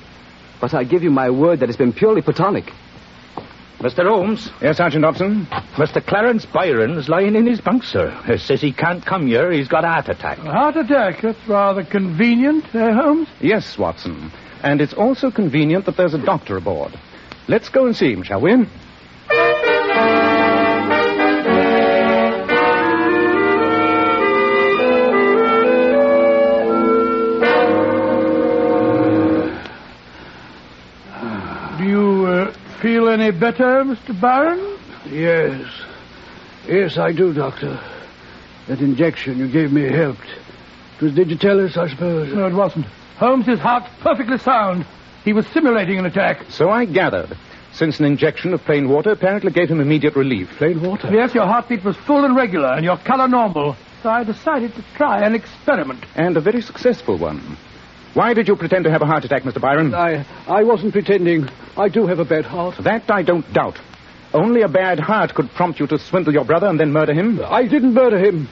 But 0.61 0.73
I 0.73 0.83
give 0.83 1.03
you 1.03 1.11
my 1.11 1.29
word 1.29 1.59
that 1.59 1.69
it's 1.69 1.77
been 1.77 1.93
purely 1.93 2.21
platonic. 2.21 2.71
Mr. 3.79 4.07
Holmes, 4.07 4.49
Yes, 4.61 4.77
Sergeant 4.77 5.03
Dobson? 5.03 5.45
Mr. 5.75 6.03
Clarence 6.03 6.45
Byron's 6.45 7.09
lying 7.09 7.35
in 7.35 7.45
his 7.45 7.59
bunk, 7.61 7.83
sir. 7.83 8.07
Uh, 8.27 8.37
says 8.37 8.61
he 8.61 8.71
can't 8.71 9.05
come 9.05 9.27
here. 9.27 9.51
He's 9.51 9.67
got 9.67 9.83
a 9.83 9.87
heart 9.89 10.07
attack. 10.09 10.37
a 10.39 10.51
heart 10.51 10.77
attack. 10.77 11.21
That's 11.21 11.47
rather 11.47 11.83
convenient, 11.83 12.63
eh, 12.73 12.93
Holmes? 12.93 13.27
Yes, 13.41 13.77
Watson. 13.77 14.31
And 14.63 14.81
it's 14.81 14.93
also 14.93 15.29
convenient 15.29 15.85
that 15.85 15.97
there's 15.97 16.13
a 16.13 16.17
doctor 16.25 16.55
aboard. 16.57 16.93
Let's 17.47 17.69
go 17.69 17.85
and 17.85 17.95
see 17.95 18.11
him, 18.13 18.23
shall 18.23 18.41
we? 18.41 18.65
Any 33.19 33.31
better, 33.31 33.83
Mr. 33.83 34.19
Byron? 34.19 34.77
Yes. 35.09 35.65
Yes, 36.67 36.97
I 36.97 37.11
do, 37.11 37.33
Doctor. 37.33 37.79
That 38.67 38.79
injection 38.81 39.37
you 39.37 39.47
gave 39.47 39.71
me 39.71 39.83
helped. 39.83 40.27
It 40.97 41.01
was 41.01 41.13
digitalis, 41.13 41.77
I 41.77 41.87
suppose. 41.89 42.33
No, 42.33 42.47
it 42.47 42.53
wasn't. 42.53 42.85
Holmes's 43.17 43.59
heart's 43.59 43.89
perfectly 44.01 44.37
sound. 44.37 44.85
He 45.23 45.33
was 45.33 45.45
simulating 45.47 45.99
an 45.99 46.05
attack. 46.05 46.45
So 46.49 46.69
I 46.69 46.85
gathered. 46.85 47.37
Since 47.73 47.99
an 47.99 48.05
injection 48.05 48.53
of 48.53 48.63
plain 48.63 48.87
water 48.89 49.11
apparently 49.11 49.51
gave 49.51 49.69
him 49.69 49.81
immediate 49.81 50.15
relief. 50.15 50.49
Plain 50.57 50.81
water. 50.81 51.09
Yes, 51.11 51.33
your 51.33 51.45
heartbeat 51.45 51.83
was 51.83 51.97
full 51.97 52.23
and 52.23 52.35
regular, 52.35 52.73
and 52.73 52.85
your 52.85 52.97
color 52.97 53.27
normal. 53.27 53.75
So 54.01 54.09
I 54.09 54.23
decided 54.23 54.73
to 54.75 54.83
try 54.95 55.25
an 55.25 55.35
experiment. 55.35 56.05
And 56.15 56.37
a 56.37 56.41
very 56.41 56.61
successful 56.61 57.17
one. 57.17 57.57
Why 58.15 58.33
did 58.33 58.47
you 58.47 58.55
pretend 58.55 58.85
to 58.85 58.91
have 58.91 59.01
a 59.01 59.05
heart 59.05 59.25
attack, 59.25 59.43
Mr. 59.43 59.59
Byron? 59.59 59.93
I, 59.93 60.25
I 60.47 60.63
wasn't 60.63 60.93
pretending. 60.93 61.49
I 61.75 61.89
do 61.89 62.07
have 62.07 62.19
a 62.19 62.23
bad 62.23 62.45
heart. 62.45 62.75
That 62.79 63.11
I 63.11 63.23
don't 63.23 63.51
doubt. 63.51 63.77
Only 64.33 64.61
a 64.61 64.69
bad 64.69 65.01
heart 65.01 65.33
could 65.33 65.49
prompt 65.51 65.81
you 65.81 65.87
to 65.87 65.99
swindle 65.99 66.31
your 66.31 66.45
brother 66.45 66.67
and 66.67 66.79
then 66.79 66.93
murder 66.93 67.13
him. 67.13 67.41
I 67.43 67.67
didn't 67.67 67.93
murder 67.93 68.17
him. 68.17 68.47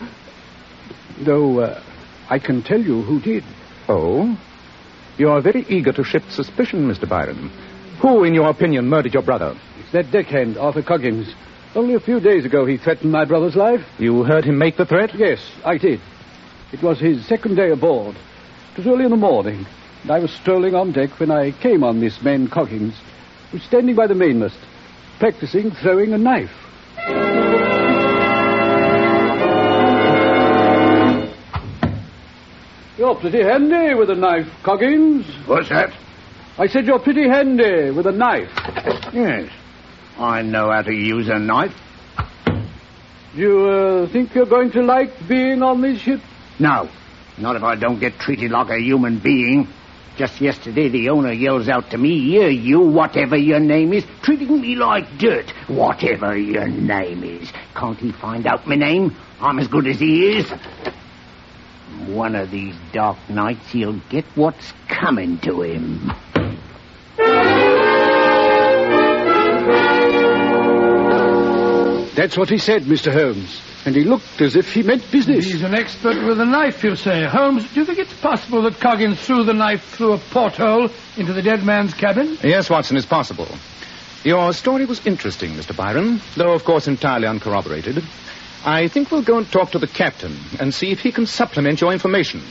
Though, 1.17 1.60
uh, 1.62 1.82
I 2.29 2.39
can 2.39 2.62
tell 2.62 2.82
you 2.82 3.03
who 3.03 3.22
did. 3.22 3.46
Oh? 3.88 4.38
You're 5.17 5.39
very 5.39 5.65
eager 5.70 5.93
to 5.93 6.03
shift 6.03 6.34
suspicion, 6.34 6.89
Mr. 6.89 7.08
Byron. 7.08 7.50
Who, 8.01 8.25
in 8.25 8.34
your 8.34 8.50
opinion, 8.50 8.89
murdered 8.89 9.13
your 9.13 9.24
brother? 9.24 9.58
It's 9.79 9.93
that 9.93 10.12
deckhand, 10.12 10.58
Arthur 10.58 10.84
Coggins. 10.84 11.34
Only 11.74 11.93
a 11.93 12.01
few 12.01 12.20
days 12.20 12.43
ago 12.43 12.65
he 12.65 12.75
threatened 12.75 13.13
my 13.13 13.24
brother's 13.24 13.55
life. 13.55 13.86
You 13.98 14.24
heard 14.24 14.43
him 14.43 14.58
make 14.58 14.75
the 14.75 14.86
threat? 14.86 15.15
Yes, 15.15 15.39
I 15.63 15.77
did. 15.77 16.01
It 16.74 16.84
was 16.84 17.00
his 17.00 17.25
second 17.27 17.55
day 17.55 17.72
aboard. 17.72 18.17
It 18.74 18.77
was 18.77 18.88
early 18.88 19.06
in 19.06 19.12
the 19.12 19.18
morning, 19.18 19.68
and 20.01 20.12
I 20.12 20.18
was 20.18 20.32
strolling 20.32 20.74
on 20.74 20.94
deck 20.94 21.20
when 21.20 21.30
I 21.30 21.51
came 21.51 21.84
on 21.84 22.00
this 22.00 22.20
man 22.24 22.48
Coggins, 22.48 22.96
who 23.51 23.58
was 23.58 23.63
standing 23.68 23.96
by 23.96 24.08
the 24.08 24.15
mainmast, 24.15 24.58
practicing 25.20 25.70
throwing 25.70 26.12
a 26.12 26.18
knife. 26.18 26.50
You're 32.98 33.13
pretty 33.13 33.44
handy 33.44 33.94
with 33.94 34.10
a 34.10 34.15
knife, 34.15 34.48
Coggins. 34.63 35.27
What's 35.46 35.70
that? 35.70 35.94
I 36.58 36.65
said 36.65 36.88
you're 36.88 36.98
pretty 36.98 37.27
handy 37.27 37.92
with 37.92 38.08
a 38.08 38.12
knife. 38.12 38.50
Yes. 39.13 39.51
I 40.18 40.42
know 40.42 40.72
how 40.72 40.82
to 40.82 40.92
use 40.92 41.30
a 41.30 41.38
knife. 41.38 41.75
Do 42.48 43.39
you 43.39 43.70
uh, 43.70 44.08
think 44.12 44.34
you're 44.34 44.48
going 44.48 44.72
to 44.72 44.82
like 44.82 45.12
being 45.27 45.62
on 45.62 45.82
this 45.82 46.00
ship? 46.00 46.22
No. 46.58 46.89
Not 47.38 47.56
if 47.56 47.63
I 47.63 47.75
don't 47.75 48.00
get 48.00 48.20
treated 48.20 48.52
like 48.52 48.70
a 48.70 48.80
human 48.80 49.20
being. 49.20 49.68
Just 50.18 50.40
yesterday, 50.40 50.90
the 50.90 51.10
owner 51.10 51.32
yells 51.32 51.68
out 51.68 51.90
to 51.90 51.98
me, 51.98 52.20
Here, 52.20 52.50
you, 52.50 52.82
whatever 52.82 53.36
your 53.36 53.60
name 53.60 53.94
is, 53.94 54.06
treating 54.22 54.62
me 54.62 54.75
like 54.75 55.18
dirt, 55.18 55.50
whatever 55.68 56.38
your 56.38 56.68
name 56.68 57.24
is. 57.24 57.52
Can't 57.74 57.98
he 57.98 58.12
find 58.12 58.46
out 58.46 58.68
my 58.68 58.75
name? 58.75 59.16
I'm 59.42 59.58
as 59.58 59.68
good 59.68 59.88
as 59.88 60.00
he 60.00 60.38
is. 60.38 60.50
One 62.08 62.36
of 62.36 62.52
these 62.52 62.75
dark 62.92 63.18
nights, 63.28 63.72
he'll 63.72 64.00
get 64.10 64.25
what's 64.36 64.72
coming 64.88 65.40
to 65.40 65.63
him. 65.63 66.13
That's 72.16 72.38
what 72.38 72.50
he 72.50 72.60
said, 72.60 72.84
Mr. 72.84 73.12
Holmes. 73.12 73.73
And 73.86 73.96
he 73.96 74.04
looked 74.04 74.40
as 74.42 74.56
if 74.56 74.74
he 74.74 74.82
meant 74.82 75.10
business. 75.12 75.46
He's 75.46 75.62
an 75.62 75.75
expert 75.75 76.24
with 76.25 76.40
a 76.40 76.46
knife, 76.46 76.84
you 76.84 76.96
say. 76.96 77.25
Holmes, 77.25 77.70
do 77.74 77.82
you 77.82 77.86
think 77.86 78.00
it's 78.00 78.13
possible 78.13 78.62
that 78.63 78.80
Coggins 78.80 79.20
threw 79.20 79.44
the 79.44 79.54
knife 79.54 79.84
through 79.84 80.13
a 80.13 80.18
porthole 80.18 80.90
into 81.18 81.34
the 81.34 81.42
dead 81.42 81.66
man's 81.66 81.94
cabin? 81.94 82.38
Yes, 82.44 82.70
Watson, 82.70 82.96
it's 82.96 83.06
possible. 83.06 83.48
Your 84.24 84.54
story 84.54 84.86
was 84.86 85.06
interesting, 85.06 85.52
Mr. 85.52 85.75
Byron, 85.75 86.22
though, 86.38 86.54
of 86.54 86.63
course, 86.63 86.88
entirely 86.88 87.28
uncorroborated. 87.28 88.02
I 88.66 88.88
think 88.88 89.12
we'll 89.12 89.22
go 89.22 89.38
and 89.38 89.52
talk 89.52 89.72
to 89.72 89.80
the 89.80 89.88
captain 89.88 90.38
and 90.62 90.74
see 90.74 90.92
if 90.92 91.02
he 91.02 91.12
can 91.12 91.25
supplement 91.25 91.82
your 91.82 91.92
information. 91.92 92.42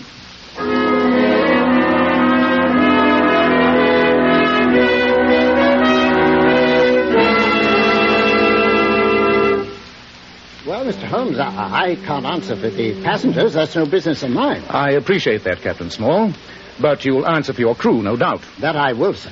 Holmes, 11.13 11.39
I, 11.39 11.91
I 11.91 11.97
can't 11.97 12.25
answer 12.25 12.57
for 12.57 12.71
the 12.71 13.03
passengers. 13.03 13.53
That's 13.53 13.77
no 13.77 13.85
business 13.85 14.23
of 14.23 14.31
mine. 14.31 14.63
I 14.71 14.93
appreciate 14.93 15.45
that, 15.45 15.61
Captain 15.61 15.91
Small, 15.91 16.33
but 16.81 17.05
you'll 17.05 17.27
answer 17.27 17.53
for 17.53 17.61
your 17.61 17.75
crew, 17.75 18.01
no 18.01 18.17
doubt. 18.17 18.41
That 18.61 18.77
I 18.77 18.95
will, 18.95 19.13
sir. 19.13 19.31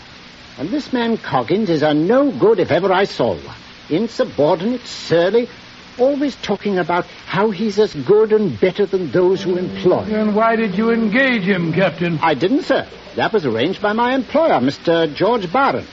And 0.58 0.68
this 0.68 0.92
man 0.92 1.16
Coggins 1.16 1.70
is 1.70 1.82
a 1.82 1.94
no 1.94 2.32
good 2.32 2.58
if 2.60 2.70
ever 2.70 2.92
I 2.92 3.04
saw 3.04 3.34
one. 3.34 3.56
Insubordinate, 3.88 4.86
surly, 4.86 5.48
always 5.98 6.36
talking 6.36 6.78
about 6.78 7.06
how 7.24 7.50
he's 7.50 7.78
as 7.78 7.94
good 7.94 8.34
and 8.34 8.60
better 8.60 8.84
than 8.84 9.10
those 9.10 9.42
who 9.42 9.56
employ 9.56 10.02
him. 10.02 10.14
And 10.28 10.36
why 10.36 10.56
did 10.56 10.76
you 10.76 10.90
engage 10.90 11.44
him, 11.44 11.72
Captain? 11.72 12.18
I 12.20 12.34
didn't, 12.34 12.64
sir. 12.64 12.86
That 13.16 13.32
was 13.32 13.46
arranged 13.46 13.80
by 13.80 13.94
my 13.94 14.14
employer, 14.14 14.60
Mr. 14.60 15.14
George 15.14 15.50
Barron. 15.50 15.86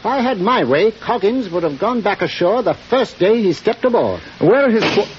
If 0.00 0.06
I 0.06 0.20
had 0.20 0.38
my 0.40 0.64
way, 0.64 0.90
Coggins 0.92 1.48
would 1.48 1.62
have 1.62 1.78
gone 1.78 2.00
back 2.00 2.22
ashore 2.22 2.62
the 2.62 2.74
first 2.74 3.18
day 3.18 3.42
he 3.42 3.52
stepped 3.52 3.84
aboard. 3.84 4.20
Where 4.40 4.66
are 4.66 4.70
his... 4.70 4.84
Qu- 4.84 5.10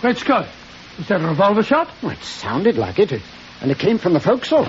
Great 0.00 0.16
Scott. 0.18 0.48
Was 0.96 1.08
that 1.08 1.20
a 1.20 1.26
revolver 1.28 1.62
shot? 1.62 1.88
Well, 2.02 2.12
it 2.12 2.22
sounded 2.22 2.76
like 2.78 2.98
it. 2.98 3.12
And 3.60 3.70
it 3.70 3.78
came 3.78 3.98
from 3.98 4.12
the 4.14 4.20
forecastle. 4.20 4.64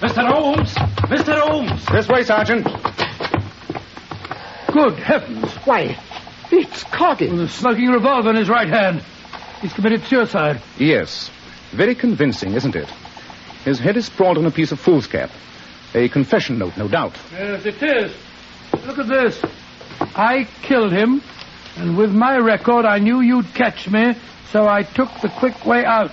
Mr. 0.00 0.26
Holmes! 0.26 0.74
Mr. 0.74 1.38
Holmes! 1.38 1.84
This 1.86 2.08
way, 2.08 2.22
Sergeant. 2.24 2.64
Good 4.72 4.98
heavens. 4.98 5.50
Why, 5.66 5.98
it's 6.50 6.84
Coggins. 6.84 7.32
With 7.40 7.48
a 7.50 7.52
smoking 7.52 7.88
revolver 7.88 8.30
in 8.30 8.36
his 8.36 8.48
right 8.48 8.68
hand. 8.68 9.02
He's 9.60 9.72
committed 9.72 10.04
suicide. 10.04 10.60
Yes. 10.78 11.30
Very 11.72 11.94
convincing, 11.94 12.52
isn't 12.54 12.76
it? 12.76 12.88
His 13.64 13.78
head 13.78 13.96
is 13.96 14.06
sprawled 14.06 14.36
on 14.38 14.44
a 14.46 14.50
piece 14.50 14.72
of 14.72 14.80
foolscap. 14.80 15.30
A 15.94 16.08
confession 16.08 16.58
note, 16.58 16.76
no 16.76 16.88
doubt. 16.88 17.14
Yes, 17.32 17.64
it 17.64 17.82
is. 17.82 18.12
Look 18.82 18.98
at 18.98 19.08
this. 19.08 19.40
I 20.16 20.48
killed 20.62 20.92
him, 20.92 21.22
and 21.76 21.96
with 21.96 22.12
my 22.12 22.36
record, 22.38 22.84
I 22.84 22.98
knew 22.98 23.20
you'd 23.20 23.54
catch 23.54 23.88
me, 23.88 24.14
so 24.50 24.66
I 24.66 24.82
took 24.82 25.10
the 25.20 25.28
quick 25.28 25.64
way 25.64 25.84
out. 25.84 26.10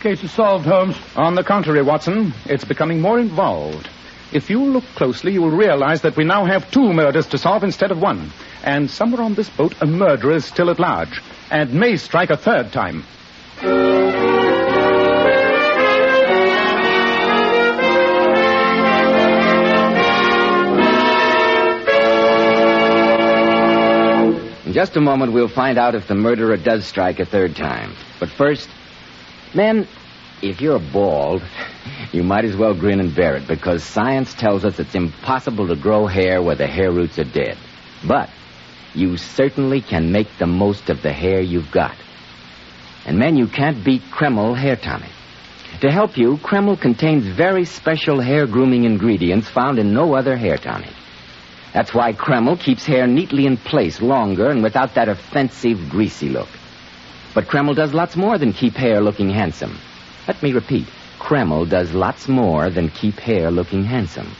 Case 0.00 0.22
is 0.22 0.32
solved, 0.32 0.66
Holmes. 0.66 0.96
On 1.16 1.34
the 1.34 1.44
contrary, 1.44 1.82
Watson, 1.82 2.34
it's 2.46 2.64
becoming 2.64 3.00
more 3.00 3.18
involved. 3.18 3.88
If 4.32 4.50
you 4.50 4.64
look 4.64 4.84
closely, 4.94 5.32
you 5.32 5.42
will 5.42 5.50
realize 5.50 6.02
that 6.02 6.16
we 6.16 6.24
now 6.24 6.44
have 6.44 6.70
two 6.70 6.92
murders 6.92 7.26
to 7.28 7.38
solve 7.38 7.64
instead 7.64 7.90
of 7.90 8.00
one. 8.00 8.32
And 8.64 8.90
somewhere 8.90 9.22
on 9.22 9.34
this 9.34 9.50
boat, 9.50 9.74
a 9.80 9.86
murderer 9.86 10.32
is 10.32 10.44
still 10.44 10.70
at 10.70 10.80
large, 10.80 11.22
and 11.50 11.74
may 11.74 11.96
strike 11.96 12.30
a 12.30 12.36
third 12.36 12.72
time. 12.72 13.04
In 24.72 24.74
just 24.74 24.96
a 24.96 25.02
moment, 25.02 25.34
we'll 25.34 25.48
find 25.48 25.76
out 25.76 25.94
if 25.94 26.08
the 26.08 26.14
murderer 26.14 26.56
does 26.56 26.86
strike 26.86 27.20
a 27.20 27.26
third 27.26 27.54
time. 27.54 27.94
But 28.18 28.30
first, 28.30 28.70
men, 29.54 29.86
if 30.40 30.62
you're 30.62 30.78
bald, 30.78 31.42
you 32.12 32.22
might 32.22 32.46
as 32.46 32.56
well 32.56 32.72
grin 32.72 32.98
and 32.98 33.14
bear 33.14 33.36
it 33.36 33.46
because 33.46 33.84
science 33.84 34.32
tells 34.32 34.64
us 34.64 34.80
it's 34.80 34.94
impossible 34.94 35.68
to 35.68 35.76
grow 35.76 36.06
hair 36.06 36.40
where 36.40 36.56
the 36.56 36.66
hair 36.66 36.90
roots 36.90 37.18
are 37.18 37.24
dead. 37.24 37.58
But 38.02 38.30
you 38.94 39.18
certainly 39.18 39.82
can 39.82 40.10
make 40.10 40.38
the 40.38 40.46
most 40.46 40.88
of 40.88 41.02
the 41.02 41.12
hair 41.12 41.42
you've 41.42 41.70
got. 41.70 41.94
And 43.04 43.18
men, 43.18 43.36
you 43.36 43.48
can't 43.48 43.84
beat 43.84 44.00
Kreml 44.10 44.56
hair 44.56 44.76
tonic. 44.76 45.12
To 45.82 45.90
help 45.90 46.16
you, 46.16 46.38
Kreml 46.38 46.80
contains 46.80 47.26
very 47.26 47.66
special 47.66 48.22
hair 48.22 48.46
grooming 48.46 48.84
ingredients 48.84 49.50
found 49.50 49.78
in 49.78 49.92
no 49.92 50.14
other 50.14 50.34
hair 50.34 50.56
tonic. 50.56 50.94
That's 51.72 51.94
why 51.94 52.12
Kreml 52.12 52.60
keeps 52.60 52.84
hair 52.84 53.06
neatly 53.06 53.46
in 53.46 53.56
place 53.56 54.02
longer 54.02 54.50
and 54.50 54.62
without 54.62 54.94
that 54.94 55.08
offensive, 55.08 55.88
greasy 55.88 56.28
look. 56.28 56.48
But 57.34 57.46
Kreml 57.46 57.74
does 57.74 57.94
lots 57.94 58.14
more 58.14 58.36
than 58.36 58.52
keep 58.52 58.74
hair 58.74 59.00
looking 59.00 59.30
handsome. 59.30 59.78
Let 60.28 60.42
me 60.42 60.52
repeat. 60.52 60.86
Kreml 61.18 61.68
does 61.68 61.92
lots 61.94 62.28
more 62.28 62.68
than 62.68 62.90
keep 62.90 63.18
hair 63.18 63.50
looking 63.50 63.84
handsome. 63.84 64.30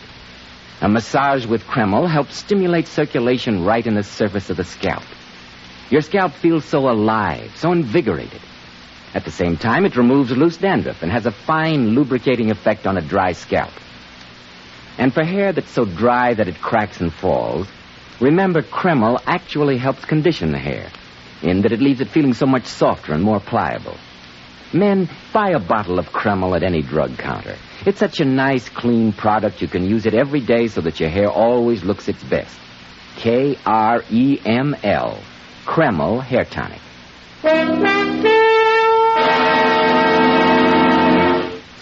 A 0.82 0.88
massage 0.88 1.46
with 1.46 1.64
Kreml 1.64 2.10
helps 2.10 2.36
stimulate 2.36 2.86
circulation 2.86 3.64
right 3.64 3.86
in 3.86 3.94
the 3.94 4.02
surface 4.02 4.50
of 4.50 4.56
the 4.56 4.64
scalp. 4.64 5.04
Your 5.90 6.02
scalp 6.02 6.32
feels 6.32 6.64
so 6.64 6.90
alive, 6.90 7.52
so 7.56 7.72
invigorated. 7.72 8.40
At 9.14 9.24
the 9.24 9.30
same 9.30 9.56
time, 9.56 9.84
it 9.84 9.96
removes 9.96 10.32
loose 10.32 10.56
dandruff 10.56 11.02
and 11.02 11.12
has 11.12 11.26
a 11.26 11.30
fine 11.30 11.90
lubricating 11.90 12.50
effect 12.50 12.86
on 12.86 12.96
a 12.98 13.02
dry 13.02 13.32
scalp. 13.32 13.72
And 14.98 15.12
for 15.12 15.24
hair 15.24 15.52
that's 15.52 15.70
so 15.70 15.84
dry 15.84 16.34
that 16.34 16.48
it 16.48 16.60
cracks 16.60 17.00
and 17.00 17.12
falls, 17.12 17.66
remember 18.20 18.62
Kreml 18.62 19.20
actually 19.26 19.78
helps 19.78 20.04
condition 20.04 20.52
the 20.52 20.58
hair, 20.58 20.90
in 21.42 21.62
that 21.62 21.72
it 21.72 21.80
leaves 21.80 22.00
it 22.00 22.08
feeling 22.08 22.34
so 22.34 22.46
much 22.46 22.66
softer 22.66 23.12
and 23.12 23.22
more 23.22 23.40
pliable. 23.40 23.96
Men, 24.72 25.08
buy 25.32 25.50
a 25.50 25.58
bottle 25.58 25.98
of 25.98 26.06
Kreml 26.06 26.56
at 26.56 26.62
any 26.62 26.82
drug 26.82 27.18
counter. 27.18 27.56
It's 27.84 27.98
such 27.98 28.20
a 28.20 28.24
nice, 28.24 28.68
clean 28.68 29.12
product 29.12 29.60
you 29.60 29.68
can 29.68 29.84
use 29.84 30.06
it 30.06 30.14
every 30.14 30.40
day 30.40 30.68
so 30.68 30.80
that 30.82 31.00
your 31.00 31.10
hair 31.10 31.28
always 31.28 31.82
looks 31.84 32.08
its 32.08 32.22
best. 32.24 32.58
K 33.16 33.58
R 33.66 34.02
E 34.10 34.40
M 34.44 34.74
L. 34.82 35.20
Kreml 35.66 36.22
Hair 36.22 36.46
Tonic. 36.46 36.80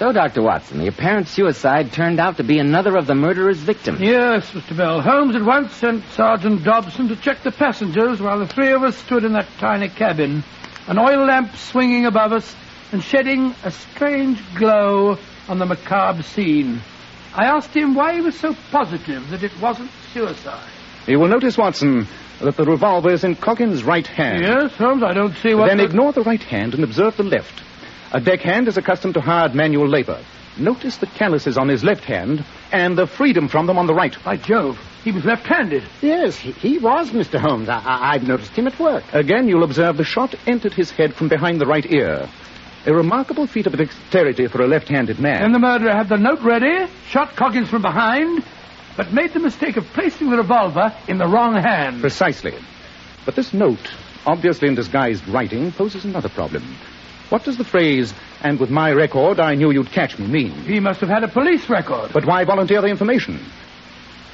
So, 0.00 0.12
Dr. 0.12 0.40
Watson, 0.40 0.78
the 0.78 0.86
apparent 0.86 1.28
suicide 1.28 1.92
turned 1.92 2.20
out 2.20 2.38
to 2.38 2.42
be 2.42 2.58
another 2.58 2.96
of 2.96 3.06
the 3.06 3.14
murderer's 3.14 3.58
victims. 3.58 4.00
Yes, 4.00 4.50
Mr. 4.52 4.74
Bell. 4.74 5.02
Holmes 5.02 5.36
at 5.36 5.42
once 5.42 5.74
sent 5.74 6.02
Sergeant 6.12 6.64
Dobson 6.64 7.08
to 7.08 7.16
check 7.16 7.42
the 7.42 7.50
passengers 7.50 8.18
while 8.18 8.38
the 8.38 8.46
three 8.46 8.72
of 8.72 8.82
us 8.82 8.96
stood 8.96 9.24
in 9.24 9.34
that 9.34 9.46
tiny 9.58 9.90
cabin, 9.90 10.42
an 10.86 10.98
oil 10.98 11.26
lamp 11.26 11.54
swinging 11.54 12.06
above 12.06 12.32
us 12.32 12.56
and 12.92 13.04
shedding 13.04 13.54
a 13.62 13.70
strange 13.70 14.42
glow 14.54 15.18
on 15.50 15.58
the 15.58 15.66
macabre 15.66 16.22
scene. 16.22 16.80
I 17.34 17.44
asked 17.44 17.76
him 17.76 17.94
why 17.94 18.14
he 18.14 18.22
was 18.22 18.40
so 18.40 18.56
positive 18.72 19.28
that 19.28 19.42
it 19.42 19.52
wasn't 19.60 19.90
suicide. 20.14 20.70
You 21.06 21.18
will 21.18 21.28
notice, 21.28 21.58
Watson, 21.58 22.08
that 22.40 22.56
the 22.56 22.64
revolver 22.64 23.10
is 23.10 23.22
in 23.22 23.36
Coggins' 23.36 23.84
right 23.84 24.06
hand. 24.06 24.44
Yes, 24.44 24.72
Holmes, 24.76 25.02
I 25.02 25.12
don't 25.12 25.36
see 25.36 25.54
what... 25.54 25.66
Then 25.68 25.76
the- 25.76 25.84
ignore 25.84 26.14
the 26.14 26.22
right 26.22 26.42
hand 26.42 26.72
and 26.72 26.84
observe 26.84 27.18
the 27.18 27.24
left. 27.24 27.64
A 28.12 28.20
deckhand 28.20 28.66
is 28.66 28.76
accustomed 28.76 29.14
to 29.14 29.20
hard 29.20 29.54
manual 29.54 29.88
labor. 29.88 30.20
Notice 30.58 30.96
the 30.96 31.06
calluses 31.06 31.56
on 31.56 31.68
his 31.68 31.84
left 31.84 32.02
hand 32.02 32.44
and 32.72 32.98
the 32.98 33.06
freedom 33.06 33.46
from 33.46 33.66
them 33.66 33.78
on 33.78 33.86
the 33.86 33.94
right. 33.94 34.16
By 34.24 34.36
Jove, 34.36 34.78
he 35.04 35.12
was 35.12 35.24
left-handed. 35.24 35.84
Yes, 36.02 36.36
he, 36.36 36.50
he 36.50 36.78
was, 36.78 37.10
Mr. 37.10 37.38
Holmes. 37.38 37.68
I, 37.68 37.78
I, 37.78 38.14
I've 38.14 38.26
noticed 38.26 38.50
him 38.50 38.66
at 38.66 38.78
work. 38.80 39.04
Again, 39.12 39.46
you'll 39.46 39.62
observe 39.62 39.96
the 39.96 40.02
shot 40.04 40.34
entered 40.48 40.74
his 40.74 40.90
head 40.90 41.14
from 41.14 41.28
behind 41.28 41.60
the 41.60 41.66
right 41.66 41.86
ear. 41.86 42.28
A 42.84 42.92
remarkable 42.92 43.46
feat 43.46 43.68
of 43.68 43.76
dexterity 43.76 44.48
for 44.48 44.60
a 44.62 44.66
left-handed 44.66 45.20
man. 45.20 45.44
And 45.44 45.54
the 45.54 45.60
murderer 45.60 45.92
had 45.92 46.08
the 46.08 46.16
note 46.16 46.40
ready, 46.40 46.90
shot 47.06 47.36
Coggins 47.36 47.70
from 47.70 47.82
behind, 47.82 48.42
but 48.96 49.12
made 49.12 49.32
the 49.34 49.40
mistake 49.40 49.76
of 49.76 49.84
placing 49.92 50.30
the 50.30 50.36
revolver 50.36 50.92
in 51.06 51.18
the 51.18 51.28
wrong 51.28 51.54
hand. 51.54 52.00
Precisely. 52.00 52.54
But 53.24 53.36
this 53.36 53.54
note, 53.54 53.94
obviously 54.26 54.66
in 54.66 54.74
disguised 54.74 55.28
writing, 55.28 55.70
poses 55.70 56.04
another 56.04 56.28
problem. 56.28 56.76
What 57.30 57.44
does 57.44 57.56
the 57.56 57.64
phrase, 57.64 58.12
And 58.42 58.58
with 58.58 58.70
my 58.70 58.92
record, 58.92 59.38
I 59.38 59.54
knew 59.54 59.70
you'd 59.70 59.92
catch 59.92 60.18
me 60.18 60.26
mean. 60.26 60.50
He 60.64 60.80
must 60.80 61.00
have 61.00 61.10
had 61.10 61.24
a 61.24 61.28
police 61.28 61.68
record. 61.68 62.10
But 62.12 62.24
why 62.24 62.44
volunteer 62.44 62.80
the 62.80 62.88
information? 62.88 63.38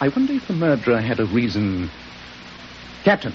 I 0.00 0.08
wonder 0.08 0.32
if 0.32 0.46
the 0.46 0.54
murderer 0.54 1.00
had 1.00 1.20
a 1.20 1.26
reason. 1.26 1.90
Captain, 3.04 3.34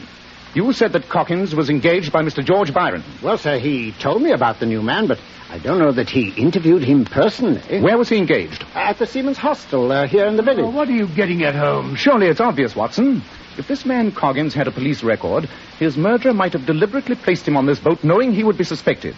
you 0.54 0.72
said 0.74 0.94
that 0.94 1.10
Coggins 1.10 1.54
was 1.54 1.70
engaged 1.70 2.12
by 2.12 2.24
Mr. 2.24 2.44
George 2.44 2.74
Byron. 2.74 3.04
Well, 3.22 3.38
sir, 3.38 3.60
he 3.60 3.92
told 3.92 4.22
me 4.22 4.32
about 4.32 4.60
the 4.60 4.66
new 4.66 4.82
man, 4.82 5.08
but 5.08 5.20
I 5.50 5.60
don't 5.60 5.80
know 5.80 5.92
that 5.92 6.10
he 6.10 6.30
interviewed 6.30 6.84
him 6.84 7.06
personally. 7.06 7.62
Where 7.82 7.98
was 7.98 8.10
he 8.10 8.18
engaged? 8.18 8.66
At 8.74 8.98
the 8.98 9.06
Seamen's 9.06 9.38
Hostel 9.38 9.92
uh, 9.92 10.08
here 10.08 10.26
in 10.26 10.38
the 10.38 10.44
village. 10.44 10.66
Oh, 10.66 10.70
what 10.70 10.88
are 10.88 10.94
you 10.94 11.08
getting 11.08 11.44
at, 11.44 11.56
Holmes? 11.56 12.00
Surely 12.00 12.28
it's 12.28 12.40
obvious, 12.40 12.76
Watson. 12.76 13.22
If 13.58 13.68
this 13.68 13.86
man 13.86 14.12
Coggins 14.12 14.54
had 14.54 14.68
a 14.68 14.72
police 14.72 15.04
record, 15.04 15.50
his 15.78 15.98
murderer 15.98 16.34
might 16.34 16.54
have 16.54 16.66
deliberately 16.66 17.16
placed 17.16 17.48
him 17.48 17.58
on 17.58 17.66
this 17.66 17.80
boat 17.80 18.04
knowing 18.04 18.32
he 18.34 18.44
would 18.44 18.58
be 18.58 18.64
suspected. 18.64 19.16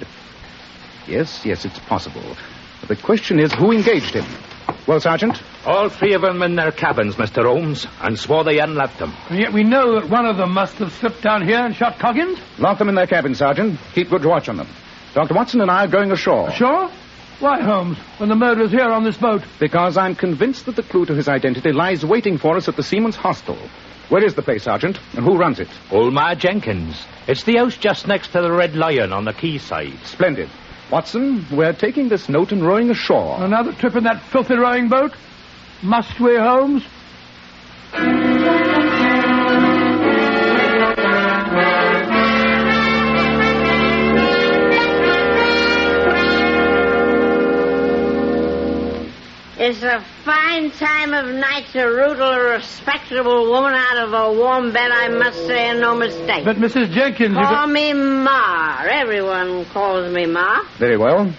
Yes, 1.08 1.46
yes, 1.46 1.66
it's 1.66 1.80
possible. 1.80 2.24
But 2.80 2.90
the 2.90 2.96
question 3.04 3.40
is 3.40 3.54
who 3.54 3.72
engaged 3.72 4.14
him? 4.14 4.26
Well, 4.88 5.00
Sergeant? 5.00 5.42
All 5.66 5.90
three 5.90 6.14
of 6.14 6.22
them 6.22 6.42
in 6.42 6.56
their 6.56 6.72
cabins, 6.72 7.16
Mr. 7.16 7.46
Holmes, 7.46 7.88
and 8.02 8.20
swore 8.20 8.44
they 8.44 8.58
hadn't 8.58 8.76
left 8.76 9.00
them. 9.00 9.14
And 9.30 9.40
yet 9.40 9.54
we 9.54 9.64
know 9.64 10.00
that 10.00 10.10
one 10.10 10.26
of 10.26 10.38
them 10.38 10.52
must 10.52 10.76
have 10.76 10.92
slipped 10.94 11.22
down 11.22 11.48
here 11.48 11.60
and 11.60 11.76
shot 11.76 12.00
Coggins. 12.00 12.40
Lock 12.58 12.80
them 12.80 12.90
in 12.90 12.96
their 12.96 13.08
cabin, 13.08 13.36
Sergeant. 13.36 13.80
Keep 13.94 14.10
good 14.10 14.26
watch 14.26 14.50
on 14.50 14.58
them. 14.58 14.68
Dr. 15.14 15.34
Watson 15.34 15.62
and 15.62 15.72
I 15.72 15.86
are 15.86 15.88
going 15.88 16.12
ashore. 16.12 16.52
Sure? 16.52 16.90
Why, 17.40 17.62
Holmes, 17.62 17.98
when 18.18 18.30
the 18.30 18.36
murderer's 18.36 18.72
here 18.72 18.90
on 18.90 19.04
this 19.04 19.18
boat? 19.18 19.44
Because 19.60 19.98
I'm 19.98 20.16
convinced 20.16 20.66
that 20.66 20.76
the 20.76 20.84
clue 20.84 21.06
to 21.06 21.16
his 21.16 21.28
identity 21.28 21.72
lies 21.72 22.06
waiting 22.06 22.38
for 22.38 22.56
us 22.58 22.68
at 22.68 22.76
the 22.76 22.84
Seaman's 22.84 23.16
Hostel. 23.16 23.58
Where 24.10 24.24
is 24.24 24.36
the 24.36 24.42
place, 24.42 24.64
Sergeant? 24.64 25.00
And 25.14 25.26
who 25.26 25.38
runs 25.38 25.60
it? 25.60 25.70
Old 25.92 26.14
Ma 26.14 26.36
Jenkins. 26.36 27.06
It's 27.28 27.44
the 27.44 27.58
house 27.58 27.78
just 27.78 28.08
next 28.08 28.30
to 28.30 28.42
the 28.42 28.52
Red 28.52 28.76
Lion 28.76 29.14
on 29.14 29.26
the 29.26 29.34
quayside. 29.34 29.98
Splendid. 30.06 30.50
Watson, 30.92 31.46
we're 31.52 31.74
taking 31.74 32.10
this 32.10 32.30
note 32.30 32.52
and 32.52 32.66
rowing 32.66 32.90
ashore. 32.90 33.44
Another 33.44 33.74
trip 33.74 33.96
in 33.96 34.04
that 34.04 34.22
filthy 34.22 34.56
rowing 34.56 34.90
boat? 34.90 35.14
Must 35.82 36.20
we, 36.20 36.36
Holmes? 36.36 36.84
It's 49.66 49.82
a 49.82 50.04
fine 50.26 50.72
time 50.72 51.14
of 51.14 51.34
night 51.36 51.68
to 51.72 51.84
rootle 51.84 52.34
a 52.34 52.50
respectable 52.58 53.50
woman 53.50 53.74
out 53.74 53.96
of 54.06 54.12
a 54.12 54.34
warm 54.34 54.74
bed, 54.74 54.92
I 54.92 55.08
must 55.08 55.48
say, 55.48 55.70
and 55.70 55.80
no 55.80 55.96
mistake. 55.96 56.44
But, 56.44 56.58
Mrs. 56.58 56.92
Jenkins, 56.92 57.38
you 57.38 57.42
Call 57.42 57.64
could- 57.66 57.72
me 57.74 57.94
Ma. 57.94 58.82
Everyone 58.84 59.64
calls 59.66 60.12
me 60.14 60.26
Ma. 60.26 60.64
Very 60.80 60.98
well. 60.98 61.32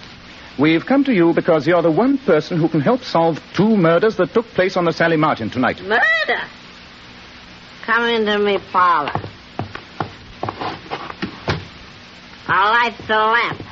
We've 0.57 0.87
come 0.87 1.05
to 1.05 1.13
you 1.13 1.35
because 1.35 1.67
you're 1.67 1.83
the 1.83 1.91
one 1.91 2.17
person 2.17 2.57
who 2.57 2.69
can 2.69 2.81
help 2.81 3.05
solve 3.05 3.43
two 3.53 3.77
murders 3.77 4.17
that 4.17 4.33
took 4.33 4.47
place 4.55 4.79
on 4.79 4.87
the 4.87 4.93
Sally 4.95 5.19
Martin 5.19 5.51
tonight. 5.51 5.83
Murder. 5.83 6.41
Come 7.83 8.05
into 8.05 8.39
me 8.39 8.57
parlor. 8.73 9.13
I'll 12.49 12.73
light 12.73 12.95
the 13.07 13.17
lamp. 13.19 13.63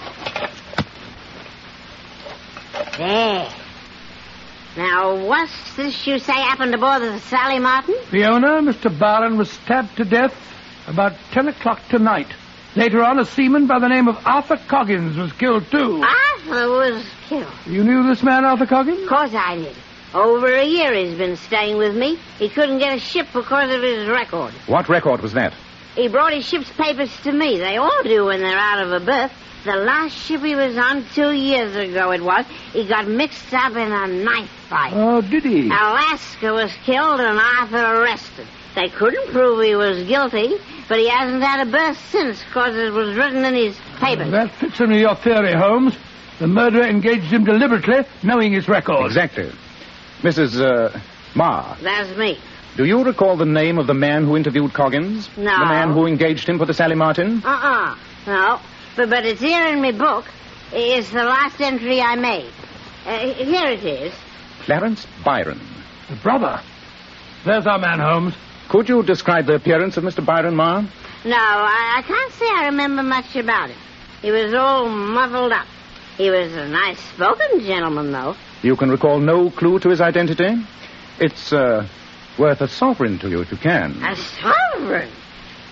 There. 2.98 3.48
Now, 4.76 5.26
what's 5.26 5.76
this 5.76 6.06
you 6.06 6.18
say 6.18 6.32
happened 6.32 6.74
aboard 6.74 7.02
the 7.02 7.18
Sally 7.20 7.58
Martin? 7.58 7.94
The 8.10 8.24
owner, 8.24 8.60
Mr. 8.62 8.96
Barron, 8.96 9.36
was 9.36 9.50
stabbed 9.50 9.96
to 9.96 10.04
death 10.04 10.34
about 10.86 11.12
10 11.32 11.48
o'clock 11.48 11.80
tonight. 11.90 12.28
Later 12.74 13.04
on, 13.04 13.18
a 13.18 13.26
seaman 13.26 13.66
by 13.66 13.78
the 13.78 13.88
name 13.88 14.08
of 14.08 14.26
Arthur 14.26 14.56
Coggins 14.56 15.16
was 15.18 15.30
killed, 15.34 15.70
too. 15.70 16.02
Arthur 16.02 16.70
was 16.70 17.04
killed. 17.28 17.52
You 17.66 17.84
knew 17.84 18.02
this 18.08 18.22
man, 18.22 18.46
Arthur 18.46 18.66
Coggins? 18.66 19.02
Of 19.02 19.08
course 19.10 19.34
I 19.34 19.56
did. 19.56 19.76
Over 20.14 20.54
a 20.54 20.64
year 20.64 20.94
he's 20.94 21.18
been 21.18 21.36
staying 21.36 21.76
with 21.76 21.94
me. 21.94 22.18
He 22.38 22.48
couldn't 22.48 22.78
get 22.78 22.96
a 22.96 23.00
ship 23.00 23.26
because 23.32 23.74
of 23.74 23.82
his 23.82 24.08
record. 24.08 24.52
What 24.66 24.88
record 24.88 25.20
was 25.20 25.34
that? 25.34 25.52
He 25.94 26.08
brought 26.08 26.32
his 26.32 26.46
ship's 26.46 26.70
papers 26.70 27.10
to 27.24 27.32
me. 27.32 27.58
They 27.58 27.76
all 27.76 28.02
do 28.02 28.26
when 28.26 28.40
they're 28.40 28.58
out 28.58 28.82
of 28.82 28.92
a 28.92 29.04
berth. 29.04 29.32
The 29.64 29.76
last 29.76 30.12
ship 30.16 30.40
he 30.40 30.56
was 30.56 30.76
on 30.76 31.04
two 31.14 31.30
years 31.30 31.76
ago 31.76 32.10
it 32.10 32.22
was, 32.22 32.44
he 32.72 32.86
got 32.88 33.06
mixed 33.06 33.52
up 33.54 33.72
in 33.72 33.92
a 33.92 34.06
knife 34.08 34.50
fight. 34.68 34.92
Oh, 34.94 35.20
did 35.20 35.44
he? 35.44 35.68
a 35.68 35.70
Lascar 35.70 36.52
was 36.52 36.72
killed 36.84 37.20
and 37.20 37.38
Arthur 37.38 38.02
arrested. 38.02 38.46
They 38.74 38.88
couldn't 38.88 39.30
prove 39.30 39.62
he 39.62 39.76
was 39.76 40.04
guilty, 40.08 40.56
but 40.88 40.98
he 40.98 41.08
hasn't 41.08 41.42
had 41.42 41.68
a 41.68 41.70
berth 41.70 41.98
since 42.10 42.42
because 42.42 42.74
it 42.74 42.92
was 42.92 43.14
written 43.16 43.44
in 43.44 43.54
his 43.54 43.76
papers. 44.00 44.30
That 44.30 44.50
fits 44.52 44.80
into 44.80 44.98
your 44.98 45.14
theory, 45.14 45.52
Holmes. 45.52 45.94
The 46.40 46.48
murderer 46.48 46.84
engaged 46.84 47.26
him 47.26 47.44
deliberately, 47.44 48.04
knowing 48.24 48.52
his 48.54 48.66
record. 48.66 49.06
Exactly. 49.06 49.52
Mrs. 50.22 50.60
Uh, 50.60 50.98
Ma, 51.34 51.76
That's 51.82 52.16
me. 52.16 52.38
Do 52.76 52.84
you 52.84 53.02
recall 53.04 53.36
the 53.36 53.44
name 53.44 53.78
of 53.78 53.86
the 53.86 53.94
man 53.94 54.24
who 54.24 54.36
interviewed 54.36 54.72
Coggins? 54.72 55.28
No. 55.36 55.44
The 55.58 55.66
man 55.66 55.92
who 55.92 56.06
engaged 56.06 56.48
him 56.48 56.58
for 56.58 56.66
the 56.66 56.74
Sally 56.74 56.94
Martin? 56.94 57.42
Uh-uh. 57.44 57.96
No. 58.26 58.60
But, 58.96 59.10
but 59.10 59.24
it's 59.26 59.40
here 59.40 59.66
in 59.68 59.80
my 59.82 59.92
book. 59.92 60.24
It's 60.72 61.10
the 61.10 61.24
last 61.24 61.60
entry 61.60 62.00
I 62.00 62.16
made. 62.16 62.50
Uh, 63.06 63.18
here 63.34 63.66
it 63.68 63.84
is. 63.84 64.12
Clarence 64.64 65.06
Byron. 65.24 65.60
The 66.08 66.16
brother. 66.16 66.60
There's 67.44 67.66
our 67.66 67.78
man, 67.78 67.98
Holmes. 67.98 68.34
Could 68.68 68.88
you 68.88 69.02
describe 69.02 69.46
the 69.46 69.54
appearance 69.54 69.96
of 69.96 70.04
Mr. 70.04 70.24
Byron, 70.24 70.54
Ma? 70.56 70.80
No, 70.80 71.36
I, 71.36 71.96
I 71.98 72.02
can't 72.06 72.32
say 72.32 72.46
I 72.48 72.66
remember 72.66 73.02
much 73.02 73.36
about 73.36 73.70
him. 73.70 73.78
He 74.22 74.30
was 74.30 74.54
all 74.54 74.88
muffled 74.88 75.52
up. 75.52 75.66
He 76.16 76.30
was 76.30 76.52
a 76.54 76.68
nice 76.68 76.98
spoken 77.14 77.60
gentleman, 77.60 78.12
though. 78.12 78.36
You 78.62 78.76
can 78.76 78.90
recall 78.90 79.18
no 79.18 79.50
clue 79.50 79.78
to 79.80 79.88
his 79.90 80.00
identity? 80.00 80.54
It's, 81.18 81.52
uh, 81.52 81.86
worth 82.38 82.60
a 82.60 82.68
sovereign 82.68 83.18
to 83.20 83.28
you 83.28 83.40
if 83.40 83.50
you 83.50 83.58
can. 83.58 83.92
A 84.02 84.16
sovereign. 84.16 85.10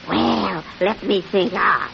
Well, 0.09 0.65
let 0.81 1.03
me 1.03 1.23
think. 1.23 1.53
Ah, 1.55 1.93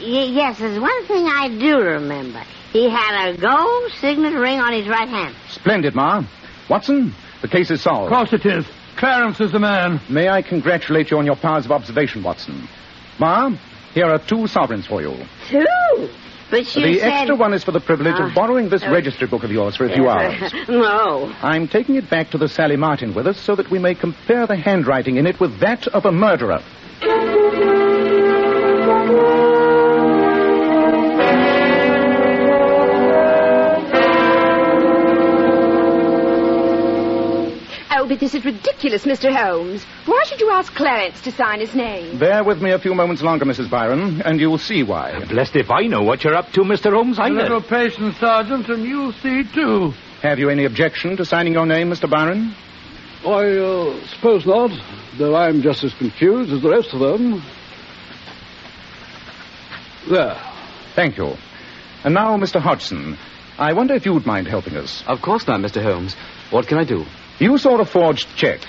yes, 0.00 0.58
there's 0.58 0.78
one 0.80 1.06
thing 1.06 1.26
I 1.26 1.48
do 1.48 1.78
remember. 1.80 2.42
He 2.72 2.90
had 2.90 3.28
a 3.28 3.36
gold 3.36 3.92
signet 4.00 4.34
ring 4.34 4.60
on 4.60 4.72
his 4.72 4.88
right 4.88 5.08
hand. 5.08 5.34
Splendid, 5.48 5.94
Ma. 5.94 6.24
Watson, 6.68 7.14
the 7.42 7.48
case 7.48 7.70
is 7.70 7.80
solved. 7.82 8.12
Of 8.12 8.18
course 8.18 8.32
it 8.32 8.44
is. 8.44 8.66
Clarence 8.96 9.40
is 9.40 9.52
the 9.52 9.58
man. 9.58 10.00
May 10.08 10.28
I 10.28 10.42
congratulate 10.42 11.10
you 11.10 11.18
on 11.18 11.26
your 11.26 11.36
powers 11.36 11.66
of 11.66 11.72
observation, 11.72 12.22
Watson? 12.22 12.68
Ma, 13.18 13.50
here 13.92 14.06
are 14.06 14.18
two 14.18 14.46
sovereigns 14.46 14.86
for 14.86 15.00
you. 15.02 15.14
Two. 15.48 16.08
But 16.50 16.76
you 16.76 16.82
the 16.82 16.98
said... 17.00 17.08
extra 17.12 17.34
one 17.36 17.52
is 17.54 17.64
for 17.64 17.72
the 17.72 17.80
privilege 17.80 18.14
Ah, 18.18 18.28
of 18.28 18.34
borrowing 18.34 18.68
this 18.68 18.82
uh, 18.82 18.90
registry 18.90 19.26
book 19.26 19.42
of 19.42 19.50
yours 19.50 19.76
for 19.76 19.86
a 19.86 19.92
few 19.92 20.08
hours. 20.14 20.52
no. 20.68 21.32
I'm 21.42 21.66
taking 21.68 21.96
it 21.96 22.08
back 22.08 22.30
to 22.30 22.38
the 22.38 22.48
Sally 22.48 22.76
Martin 22.76 23.14
with 23.14 23.26
us 23.26 23.38
so 23.40 23.56
that 23.56 23.70
we 23.70 23.78
may 23.78 23.94
compare 23.94 24.46
the 24.46 24.56
handwriting 24.56 25.16
in 25.16 25.26
it 25.26 25.40
with 25.40 25.58
that 25.60 25.86
of 25.88 26.04
a 26.04 26.12
murderer. 26.12 26.62
Oh, 38.06 38.08
but 38.08 38.20
this 38.20 38.34
is 38.36 38.44
ridiculous, 38.44 39.04
Mr. 39.04 39.34
Holmes. 39.34 39.84
Why 40.04 40.22
should 40.28 40.40
you 40.40 40.50
ask 40.52 40.72
Clarence 40.72 41.20
to 41.22 41.32
sign 41.32 41.58
his 41.58 41.74
name? 41.74 42.20
Bear 42.20 42.44
with 42.44 42.62
me 42.62 42.70
a 42.70 42.78
few 42.78 42.94
moments 42.94 43.20
longer, 43.20 43.44
Mrs. 43.44 43.68
Byron, 43.68 44.22
and 44.22 44.38
you'll 44.38 44.58
see 44.58 44.84
why. 44.84 45.24
Blessed 45.24 45.56
if 45.56 45.72
I 45.72 45.88
know 45.88 46.02
what 46.02 46.22
you're 46.22 46.36
up 46.36 46.52
to, 46.52 46.60
Mr. 46.60 46.92
Holmes. 46.92 47.18
I 47.18 47.26
A 47.26 47.30
little 47.30 47.58
know. 47.60 47.66
patience, 47.66 48.16
Sergeant, 48.18 48.68
and 48.68 48.84
you'll 48.84 49.12
see, 49.14 49.42
too. 49.52 49.92
Have 50.22 50.38
you 50.38 50.50
any 50.50 50.66
objection 50.66 51.16
to 51.16 51.24
signing 51.24 51.54
your 51.54 51.66
name, 51.66 51.90
Mr. 51.90 52.08
Byron? 52.08 52.54
I 53.24 53.56
uh, 53.58 54.06
suppose 54.14 54.46
not, 54.46 54.70
though 55.18 55.34
I'm 55.34 55.62
just 55.62 55.82
as 55.82 55.92
confused 55.94 56.52
as 56.52 56.62
the 56.62 56.70
rest 56.70 56.94
of 56.94 57.00
them. 57.00 57.42
There. 60.08 60.40
Thank 60.94 61.16
you. 61.16 61.34
And 62.04 62.14
now, 62.14 62.36
Mr. 62.36 62.60
Hodgson, 62.60 63.18
I 63.58 63.72
wonder 63.72 63.94
if 63.94 64.06
you'd 64.06 64.26
mind 64.26 64.46
helping 64.46 64.76
us. 64.76 65.02
Of 65.08 65.22
course 65.22 65.48
not, 65.48 65.58
Mr. 65.58 65.82
Holmes. 65.82 66.14
What 66.50 66.68
can 66.68 66.78
I 66.78 66.84
do? 66.84 67.04
You 67.38 67.58
saw 67.58 67.78
a 67.80 67.84
forged 67.84 68.28
check. 68.36 68.60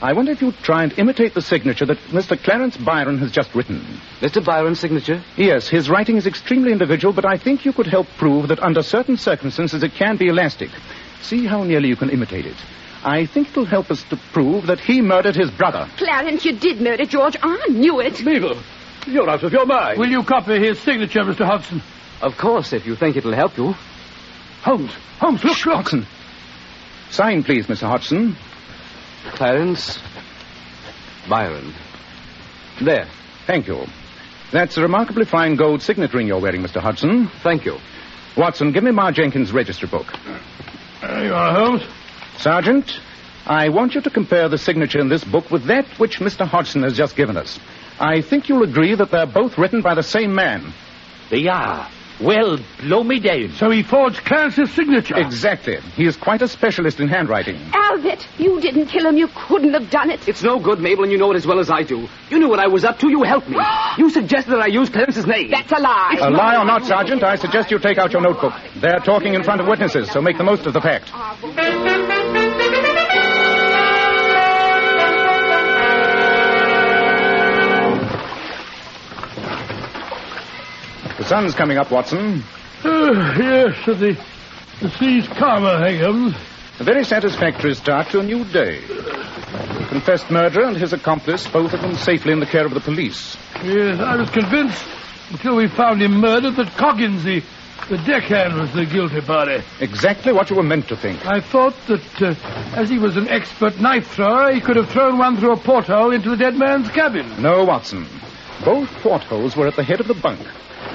I 0.00 0.12
wonder 0.12 0.30
if 0.30 0.40
you'd 0.40 0.56
try 0.58 0.84
and 0.84 0.96
imitate 0.98 1.34
the 1.34 1.42
signature 1.42 1.84
that 1.86 1.98
Mr. 2.10 2.40
Clarence 2.40 2.76
Byron 2.76 3.18
has 3.18 3.32
just 3.32 3.52
written. 3.54 3.80
Mr. 4.20 4.42
Byron's 4.44 4.78
signature? 4.78 5.22
Yes, 5.36 5.68
his 5.68 5.90
writing 5.90 6.16
is 6.16 6.26
extremely 6.26 6.70
individual, 6.70 7.12
but 7.12 7.26
I 7.26 7.36
think 7.36 7.64
you 7.64 7.72
could 7.72 7.88
help 7.88 8.06
prove 8.16 8.48
that 8.48 8.60
under 8.60 8.82
certain 8.82 9.16
circumstances 9.16 9.82
it 9.82 9.94
can 9.94 10.16
be 10.16 10.28
elastic. 10.28 10.70
See 11.20 11.46
how 11.46 11.64
nearly 11.64 11.88
you 11.88 11.96
can 11.96 12.10
imitate 12.10 12.46
it. 12.46 12.56
I 13.04 13.26
think 13.26 13.50
it'll 13.50 13.64
help 13.64 13.90
us 13.90 14.02
to 14.04 14.16
prove 14.32 14.66
that 14.66 14.80
he 14.80 15.02
murdered 15.02 15.34
his 15.36 15.50
brother. 15.50 15.88
Clarence, 15.96 16.44
you 16.44 16.52
did 16.56 16.80
murder 16.80 17.04
George. 17.04 17.36
I 17.42 17.66
knew 17.68 18.00
it. 18.00 18.24
Mabel, 18.24 18.56
you're 19.06 19.28
out 19.28 19.42
of 19.42 19.52
your 19.52 19.66
mind. 19.66 19.98
Will 19.98 20.10
you 20.10 20.22
copy 20.22 20.58
his 20.60 20.78
signature, 20.80 21.20
Mr. 21.20 21.44
Hodgson? 21.44 21.82
Of 22.22 22.36
course, 22.38 22.72
if 22.72 22.86
you 22.86 22.94
think 22.96 23.16
it'll 23.16 23.34
help 23.34 23.56
you. 23.58 23.74
Holmes, 24.62 24.92
Holmes, 25.18 25.44
look, 25.44 25.66
look. 25.66 25.76
Hodgson. 25.76 26.06
Sign, 27.10 27.42
please, 27.42 27.66
Mr. 27.66 27.88
Hodgson. 27.88 28.36
Clarence 29.32 29.98
Byron. 31.28 31.74
There. 32.80 33.06
Thank 33.46 33.66
you. 33.66 33.84
That's 34.52 34.76
a 34.76 34.82
remarkably 34.82 35.24
fine 35.24 35.56
gold 35.56 35.82
signet 35.82 36.14
ring 36.14 36.26
you're 36.26 36.40
wearing, 36.40 36.62
Mr. 36.62 36.80
Hodgson. 36.80 37.28
Thank 37.42 37.64
you. 37.64 37.78
Watson, 38.36 38.72
give 38.72 38.84
me 38.84 38.92
Ma 38.92 39.10
Jenkins' 39.10 39.52
registry 39.52 39.88
book. 39.88 40.06
There 41.00 41.24
you 41.24 41.34
are, 41.34 41.52
Holmes. 41.52 41.82
Sergeant, 42.38 43.00
I 43.46 43.68
want 43.68 43.94
you 43.94 44.00
to 44.00 44.10
compare 44.10 44.48
the 44.48 44.58
signature 44.58 45.00
in 45.00 45.08
this 45.08 45.24
book 45.24 45.50
with 45.50 45.64
that 45.64 45.86
which 45.98 46.20
Mr. 46.20 46.46
Hodgson 46.46 46.82
has 46.82 46.96
just 46.96 47.16
given 47.16 47.36
us. 47.36 47.58
I 47.98 48.20
think 48.20 48.48
you'll 48.48 48.62
agree 48.62 48.94
that 48.94 49.10
they're 49.10 49.26
both 49.26 49.58
written 49.58 49.82
by 49.82 49.94
the 49.94 50.02
same 50.02 50.34
man. 50.34 50.72
They 51.30 51.48
are. 51.48 51.90
Well, 52.20 52.58
blow 52.80 53.04
me 53.04 53.20
down. 53.20 53.50
So 53.52 53.70
he 53.70 53.82
forged 53.82 54.24
Clarence's 54.24 54.72
signature. 54.72 55.16
Exactly. 55.16 55.78
He 55.94 56.04
is 56.04 56.16
quite 56.16 56.42
a 56.42 56.48
specialist 56.48 56.98
in 56.98 57.08
handwriting. 57.08 57.56
Albert, 57.72 58.26
you 58.38 58.60
didn't 58.60 58.86
kill 58.86 59.06
him. 59.06 59.16
You 59.16 59.28
couldn't 59.28 59.72
have 59.74 59.88
done 59.90 60.10
it. 60.10 60.26
It's 60.28 60.42
no 60.42 60.58
good, 60.58 60.80
Mabel, 60.80 61.04
and 61.04 61.12
you 61.12 61.18
know 61.18 61.30
it 61.30 61.36
as 61.36 61.46
well 61.46 61.60
as 61.60 61.70
I 61.70 61.84
do. 61.84 62.08
You 62.30 62.38
knew 62.40 62.48
what 62.48 62.58
I 62.58 62.66
was 62.66 62.84
up 62.84 62.98
to. 63.00 63.08
You 63.08 63.22
helped 63.22 63.48
me. 63.48 63.58
you 63.98 64.10
suggested 64.10 64.50
that 64.50 64.60
I 64.60 64.66
use 64.66 64.88
Clarence's 64.88 65.26
name. 65.26 65.50
That's 65.50 65.70
a 65.70 65.78
lie. 65.80 66.16
A 66.20 66.30
lie 66.30 66.56
or 66.56 66.64
not, 66.64 66.84
Sergeant, 66.84 67.22
I 67.22 67.36
suggest 67.36 67.70
you 67.70 67.78
take 67.78 67.98
out 67.98 68.12
your 68.12 68.22
notebook. 68.22 68.52
They're 68.80 69.00
talking 69.00 69.34
in 69.34 69.44
front 69.44 69.60
of 69.60 69.68
witnesses, 69.68 70.10
so 70.10 70.20
make 70.20 70.38
the 70.38 70.44
most 70.44 70.66
of 70.66 70.72
the 70.72 70.80
fact. 70.80 71.12
Sun's 81.28 81.54
coming 81.54 81.76
up, 81.76 81.90
Watson. 81.90 82.42
Uh, 82.82 83.36
yes, 83.38 83.84
the, 83.84 84.18
the 84.80 84.90
sea's 84.98 85.28
calmer, 85.28 85.86
Higgins. 85.86 86.34
A 86.80 86.84
very 86.84 87.04
satisfactory 87.04 87.74
start 87.74 88.08
to 88.10 88.20
a 88.20 88.22
new 88.22 88.44
day. 88.46 88.80
The 88.80 89.86
confessed 89.90 90.30
murderer 90.30 90.64
and 90.64 90.76
his 90.76 90.94
accomplice, 90.94 91.46
both 91.46 91.74
of 91.74 91.82
them 91.82 91.96
safely 91.96 92.32
in 92.32 92.40
the 92.40 92.46
care 92.46 92.64
of 92.64 92.72
the 92.72 92.80
police. 92.80 93.36
Yes, 93.62 94.00
I 94.00 94.16
was 94.16 94.30
convinced 94.30 94.82
until 95.30 95.56
we 95.56 95.68
found 95.68 96.00
him 96.00 96.12
murdered 96.12 96.56
that 96.56 96.68
Coggins, 96.78 97.24
the, 97.24 97.42
the 97.90 97.98
deckhand, 97.98 98.54
was 98.58 98.72
the 98.72 98.86
guilty 98.86 99.20
party. 99.20 99.62
Exactly 99.80 100.32
what 100.32 100.48
you 100.48 100.56
were 100.56 100.62
meant 100.62 100.88
to 100.88 100.96
think. 100.96 101.26
I 101.26 101.40
thought 101.40 101.74
that 101.88 102.22
uh, 102.22 102.34
as 102.74 102.88
he 102.88 102.98
was 102.98 103.16
an 103.18 103.28
expert 103.28 103.78
knife 103.80 104.06
thrower, 104.12 104.52
he 104.54 104.60
could 104.60 104.76
have 104.76 104.88
thrown 104.88 105.18
one 105.18 105.36
through 105.36 105.52
a 105.52 105.58
porthole 105.58 106.12
into 106.12 106.30
the 106.30 106.36
dead 106.36 106.56
man's 106.56 106.88
cabin. 106.88 107.42
No, 107.42 107.64
Watson. 107.64 108.06
Both 108.64 108.88
portholes 109.02 109.56
were 109.56 109.66
at 109.66 109.76
the 109.76 109.84
head 109.84 110.00
of 110.00 110.08
the 110.08 110.14
bunk, 110.14 110.40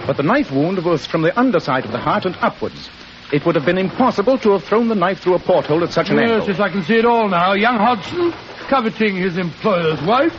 but 0.06 0.18
the 0.18 0.24
knife 0.24 0.52
wound 0.52 0.84
was 0.84 1.06
from 1.06 1.22
the 1.22 1.38
underside 1.40 1.86
of 1.86 1.92
the 1.92 2.00
heart 2.00 2.26
and 2.26 2.36
upwards. 2.42 2.90
It 3.32 3.46
would 3.46 3.56
have 3.56 3.66
been 3.66 3.78
impossible 3.78 4.38
to 4.40 4.52
have 4.52 4.64
thrown 4.64 4.90
the 4.90 4.96
knife 4.96 5.20
through 5.22 5.36
a 5.36 5.40
porthole 5.40 5.84
at 5.84 5.92
such 5.92 6.10
an 6.10 6.18
yes, 6.18 6.30
angle. 6.30 6.48
yes, 6.48 6.60
I 6.60 6.70
can 6.70 6.84
see 6.84 6.96
it 6.98 7.06
all 7.06 7.28
now. 7.30 7.54
Young 7.54 7.78
Hodgson, 7.78 8.32
coveting 8.68 9.16
his 9.16 9.38
employer's 9.38 10.02
wife, 10.04 10.34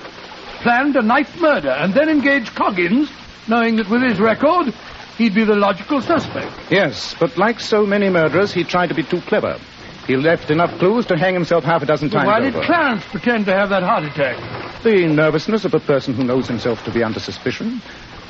planned 0.63 0.97
a 0.97 1.03
knife 1.03 1.41
murder 1.41 1.71
and 1.71 1.93
then 1.93 2.09
engaged 2.09 2.55
Coggins, 2.55 3.11
knowing 3.49 3.77
that 3.77 3.89
with 3.91 4.03
his 4.03 4.21
record, 4.21 4.73
he'd 5.19 5.35
be 5.35 5.45
the 5.45 5.57
logical 5.57 6.01
suspect. 6.01 6.53
Yes, 6.71 7.15
but 7.19 7.37
like 7.37 7.61
so 7.61 7.85
many 7.85 8.09
murderers, 8.11 8.53
he 8.53 8.65
tried 8.65 8.89
to 8.89 8.95
be 8.95 9.03
too 9.03 9.21
clever. 9.23 9.59
He 10.07 10.17
left 10.17 10.51
enough 10.51 10.79
clues 10.79 11.07
to 11.07 11.17
hang 11.17 11.33
himself 11.33 11.65
half 11.65 11.83
a 11.83 11.87
dozen 11.87 12.09
But 12.09 12.19
times 12.19 12.27
why 12.27 12.41
did 12.41 12.55
over. 12.55 12.67
Clarence 12.67 13.05
pretend 13.07 13.47
to 13.47 13.55
have 13.55 13.71
that 13.71 13.83
heart 13.83 14.05
attack? 14.05 14.83
The 14.83 15.07
nervousness 15.07 15.65
of 15.65 15.73
a 15.73 15.81
person 15.81 16.13
who 16.13 16.25
knows 16.25 16.47
himself 16.47 16.85
to 16.85 16.91
be 16.91 17.03
under 17.03 17.21
suspicion. 17.21 17.81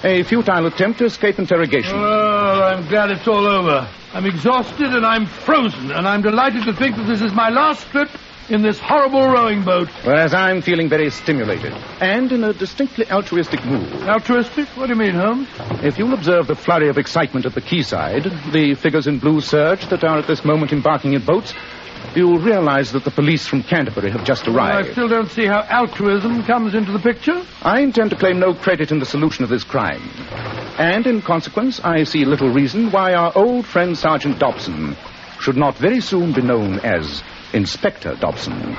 A 0.05 0.23
futile 0.23 0.67
attempt 0.67 0.99
to 0.99 1.07
escape 1.07 1.39
interrogation. 1.39 1.99
Well, 1.99 2.63
I'm 2.63 2.87
glad 2.89 3.11
it's 3.11 3.27
all 3.27 3.47
over. 3.47 3.89
I'm 4.13 4.27
exhausted 4.27 4.95
and 4.95 5.05
I'm 5.05 5.25
frozen, 5.25 5.91
and 5.91 6.07
I'm 6.07 6.21
delighted 6.21 6.65
to 6.65 6.75
think 6.75 6.97
that 6.97 7.07
this 7.07 7.23
is 7.23 7.33
my 7.33 7.49
last 7.49 7.87
trip 7.87 8.11
in 8.51 8.61
this 8.61 8.79
horrible 8.79 9.27
rowing 9.27 9.65
boat. 9.65 9.89
Whereas 10.03 10.35
I'm 10.35 10.61
feeling 10.61 10.91
very 10.91 11.09
stimulated 11.09 11.73
and 12.03 12.31
in 12.31 12.45
a 12.45 12.53
distinctly 12.53 13.11
altruistic 13.11 13.65
mood. 13.65 13.91
Altruistic? 14.03 14.69
What 14.77 14.89
do 14.89 14.93
you 14.93 14.99
mean, 14.99 15.15
Holmes? 15.15 15.49
If 15.83 15.99
you'll 15.99 16.13
observe 16.13 16.49
the 16.49 16.55
flurry 16.55 16.91
of 16.91 16.99
excitement 16.99 17.47
at 17.47 17.55
the 17.55 17.63
quayside, 17.63 18.25
the 18.53 18.75
figures 18.75 19.07
in 19.07 19.19
blue 19.19 19.41
serge 19.41 19.87
that 19.89 20.05
are 20.05 20.19
at 20.19 20.27
this 20.27 20.45
moment 20.45 20.73
embarking 20.73 21.15
in 21.15 21.25
boats, 21.25 21.55
you'll 22.15 22.39
realize 22.39 22.93
that 22.93 23.05
the 23.05 23.11
police 23.11 23.47
from 23.47 23.63
Canterbury 23.63 24.11
have 24.11 24.25
just 24.25 24.47
Well, 24.47 24.59
I 24.61 24.91
still 24.93 25.09
don't 25.09 25.31
see 25.31 25.47
how 25.47 25.63
altruism 25.63 26.45
comes 26.45 26.75
into 26.75 26.93
the 26.93 26.99
picture. 26.99 27.45
I 27.63 27.81
intend 27.81 28.11
to 28.11 28.17
claim 28.17 28.39
no 28.39 28.55
credit 28.55 28.91
in 28.93 28.99
the 28.99 29.07
solution 29.07 29.45
of 29.45 29.51
this 29.51 29.65
crime. 29.65 30.03
And 30.79 31.07
in 31.07 31.23
consequence, 31.23 31.81
I 31.81 32.05
see 32.05 32.25
little 32.25 32.51
reason 32.51 32.91
why 32.91 33.15
our 33.15 33.33
old 33.37 33.67
friend 33.67 33.97
Sergeant 33.97 34.39
Dobson 34.39 34.97
should 35.41 35.57
not 35.57 35.77
very 35.77 36.01
soon 36.01 36.33
be 36.33 36.43
known 36.43 36.81
as 36.81 37.23
Inspector 37.53 38.15
Dobson. 38.17 38.77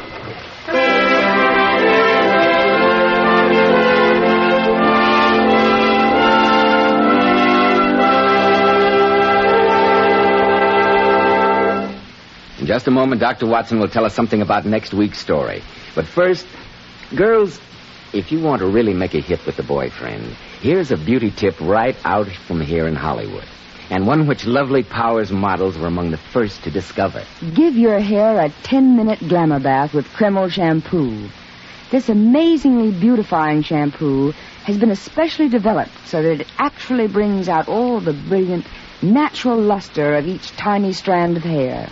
In 12.66 12.70
just 12.70 12.88
a 12.88 12.92
moment, 12.92 13.22
Dr. 13.22 13.46
Watson 13.46 13.80
will 13.80 13.90
tell 13.90 14.06
us 14.06 14.16
something 14.16 14.42
about 14.42 14.66
next 14.66 14.92
week's 14.92 15.20
story. 15.20 15.62
But 15.94 16.08
first, 16.08 16.48
girls, 17.16 17.60
if 18.12 18.32
you 18.32 18.42
want 18.42 18.62
to 18.62 18.68
really 18.68 18.96
make 18.96 19.14
a 19.14 19.20
hit 19.20 19.46
with 19.46 19.56
the 19.56 19.62
boyfriend, 19.62 20.36
here's 20.62 20.90
a 20.90 20.98
beauty 20.98 21.30
tip 21.30 21.62
right 21.62 21.96
out 22.04 22.28
from 22.48 22.62
here 22.62 22.88
in 22.88 22.96
Hollywood. 22.96 23.46
And 23.92 24.08
one 24.08 24.26
which 24.26 24.48
lovely 24.48 24.82
Powers 24.82 25.32
models 25.32 25.78
were 25.78 25.86
among 25.86 26.10
the 26.10 26.18
first 26.18 26.64
to 26.64 26.72
discover. 26.72 27.24
Give 27.54 27.78
your 27.78 28.00
hair 28.00 28.42
a 28.42 28.50
10 28.50 28.98
minute 28.98 29.20
glamour 29.20 29.60
bath 29.60 29.94
with 29.94 30.08
Kreml 30.08 30.50
shampoo. 30.50 31.30
This 31.92 32.10
amazingly 32.10 32.90
beautifying 32.90 33.62
shampoo 33.62 34.32
has 34.64 34.80
been 34.80 34.90
especially 34.90 35.50
developed 35.50 36.08
so 36.08 36.24
that 36.24 36.42
it 36.42 36.48
actually 36.58 37.10
brings 37.10 37.48
out 37.48 37.70
all 37.70 38.00
the 38.00 38.14
brilliant, 38.14 38.66
natural 39.04 39.62
luster 39.62 40.16
of 40.16 40.26
each 40.26 40.50
tiny 40.58 40.94
strand 40.94 41.38
of 41.38 41.44
hair. 41.44 41.92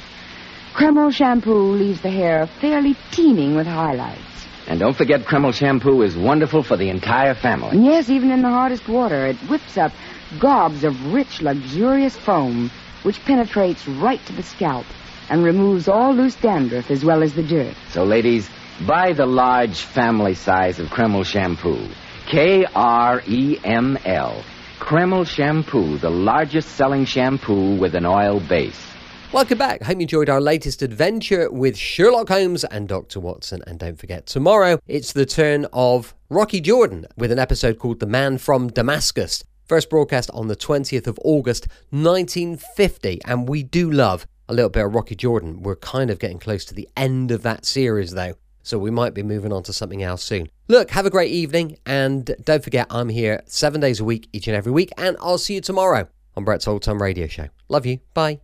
Kreml 0.74 1.14
shampoo 1.14 1.74
leaves 1.74 2.02
the 2.02 2.10
hair 2.10 2.48
fairly 2.48 2.96
teeming 3.12 3.56
with 3.56 3.68
highlights. 3.68 4.20
And 4.68 4.80
don't 4.80 4.96
forget, 4.96 5.22
Kreml 5.22 5.54
shampoo 5.54 6.02
is 6.02 6.18
wonderful 6.18 6.64
for 6.64 6.78
the 6.78 6.90
entire 6.90 7.36
family. 7.36 7.70
And 7.78 7.86
yes, 7.86 8.10
even 8.10 8.32
in 8.32 8.42
the 8.42 8.50
hardest 8.50 8.88
water, 8.88 9.28
it 9.28 9.36
whips 9.50 9.78
up 9.78 9.92
gobs 10.40 10.84
of 10.84 11.14
rich, 11.14 11.42
luxurious 11.42 12.16
foam, 12.16 12.72
which 13.04 13.24
penetrates 13.24 13.88
right 13.88 14.26
to 14.26 14.34
the 14.34 14.42
scalp 14.42 14.88
and 15.30 15.44
removes 15.44 15.88
all 15.88 16.14
loose 16.14 16.36
dandruff 16.36 16.90
as 16.90 17.06
well 17.06 17.22
as 17.22 17.34
the 17.36 17.44
dirt. 17.44 17.76
So, 17.92 18.04
ladies, 18.04 18.50
buy 18.88 19.14
the 19.14 19.28
large 19.28 19.82
family 19.82 20.34
size 20.34 20.80
of 20.80 20.88
Kreml 20.88 21.24
shampoo. 21.24 21.88
K 22.26 22.66
R 22.74 23.22
E 23.28 23.60
M 23.64 23.98
L. 24.06 24.44
Kreml 24.80 25.28
shampoo, 25.28 25.98
the 26.00 26.10
largest 26.10 26.70
selling 26.70 27.06
shampoo 27.06 27.76
with 27.76 27.94
an 27.94 28.08
oil 28.08 28.40
base. 28.40 28.93
Welcome 29.34 29.58
back. 29.58 29.82
Hope 29.82 29.96
you 29.96 30.02
enjoyed 30.02 30.30
our 30.30 30.40
latest 30.40 30.84
adventure 30.84 31.50
with 31.50 31.76
Sherlock 31.76 32.30
Holmes 32.30 32.64
and 32.66 32.88
Dr. 32.88 33.20
Watson. 33.20 33.64
And 33.66 33.80
don't 33.80 33.98
forget, 33.98 34.28
tomorrow 34.28 34.78
it's 34.88 35.12
the 35.12 35.26
turn 35.26 35.66
of 35.74 36.14
Rocky 36.30 36.62
Jordan 36.62 37.08
with 37.18 37.32
an 37.32 37.40
episode 37.40 37.80
called 37.80 38.00
The 38.00 38.06
Man 38.06 38.38
from 38.38 38.68
Damascus. 38.68 39.44
First 39.66 39.90
broadcast 39.90 40.30
on 40.36 40.50
the 40.50 40.56
20th 40.56 41.08
of 41.08 41.18
August 41.24 41.68
1950. 41.90 43.22
And 43.26 43.50
we 43.50 43.64
do 43.64 43.90
love 43.90 44.28
a 44.50 44.54
little 44.54 44.70
bit 44.70 44.86
of 44.86 44.94
Rocky 44.94 45.16
Jordan. 45.16 45.64
We're 45.64 45.78
kind 45.78 46.12
of 46.12 46.20
getting 46.20 46.38
close 46.38 46.64
to 46.66 46.76
the 46.76 46.88
end 46.96 47.32
of 47.32 47.42
that 47.42 47.66
series, 47.66 48.12
though. 48.12 48.36
So 48.62 48.78
we 48.78 48.92
might 48.92 49.16
be 49.16 49.24
moving 49.24 49.52
on 49.52 49.64
to 49.64 49.74
something 49.74 50.04
else 50.04 50.22
soon. 50.22 50.48
Look, 50.68 50.92
have 50.92 51.08
a 51.08 51.10
great 51.10 51.32
evening. 51.32 51.80
And 51.88 52.36
don't 52.44 52.64
forget, 52.64 52.86
I'm 52.92 53.10
here 53.10 53.42
seven 53.48 53.82
days 53.82 54.00
a 54.00 54.04
week, 54.04 54.30
each 54.32 54.48
and 54.48 54.56
every 54.56 54.72
week. 54.72 54.92
And 54.96 55.18
I'll 55.20 55.40
see 55.40 55.56
you 55.56 55.62
tomorrow 55.62 56.08
on 56.38 56.44
Brett's 56.44 56.68
Old 56.68 56.84
Time 56.84 57.02
Radio 57.02 57.26
Show. 57.26 57.48
Love 57.68 57.88
you. 57.88 57.98
Bye. 58.14 58.42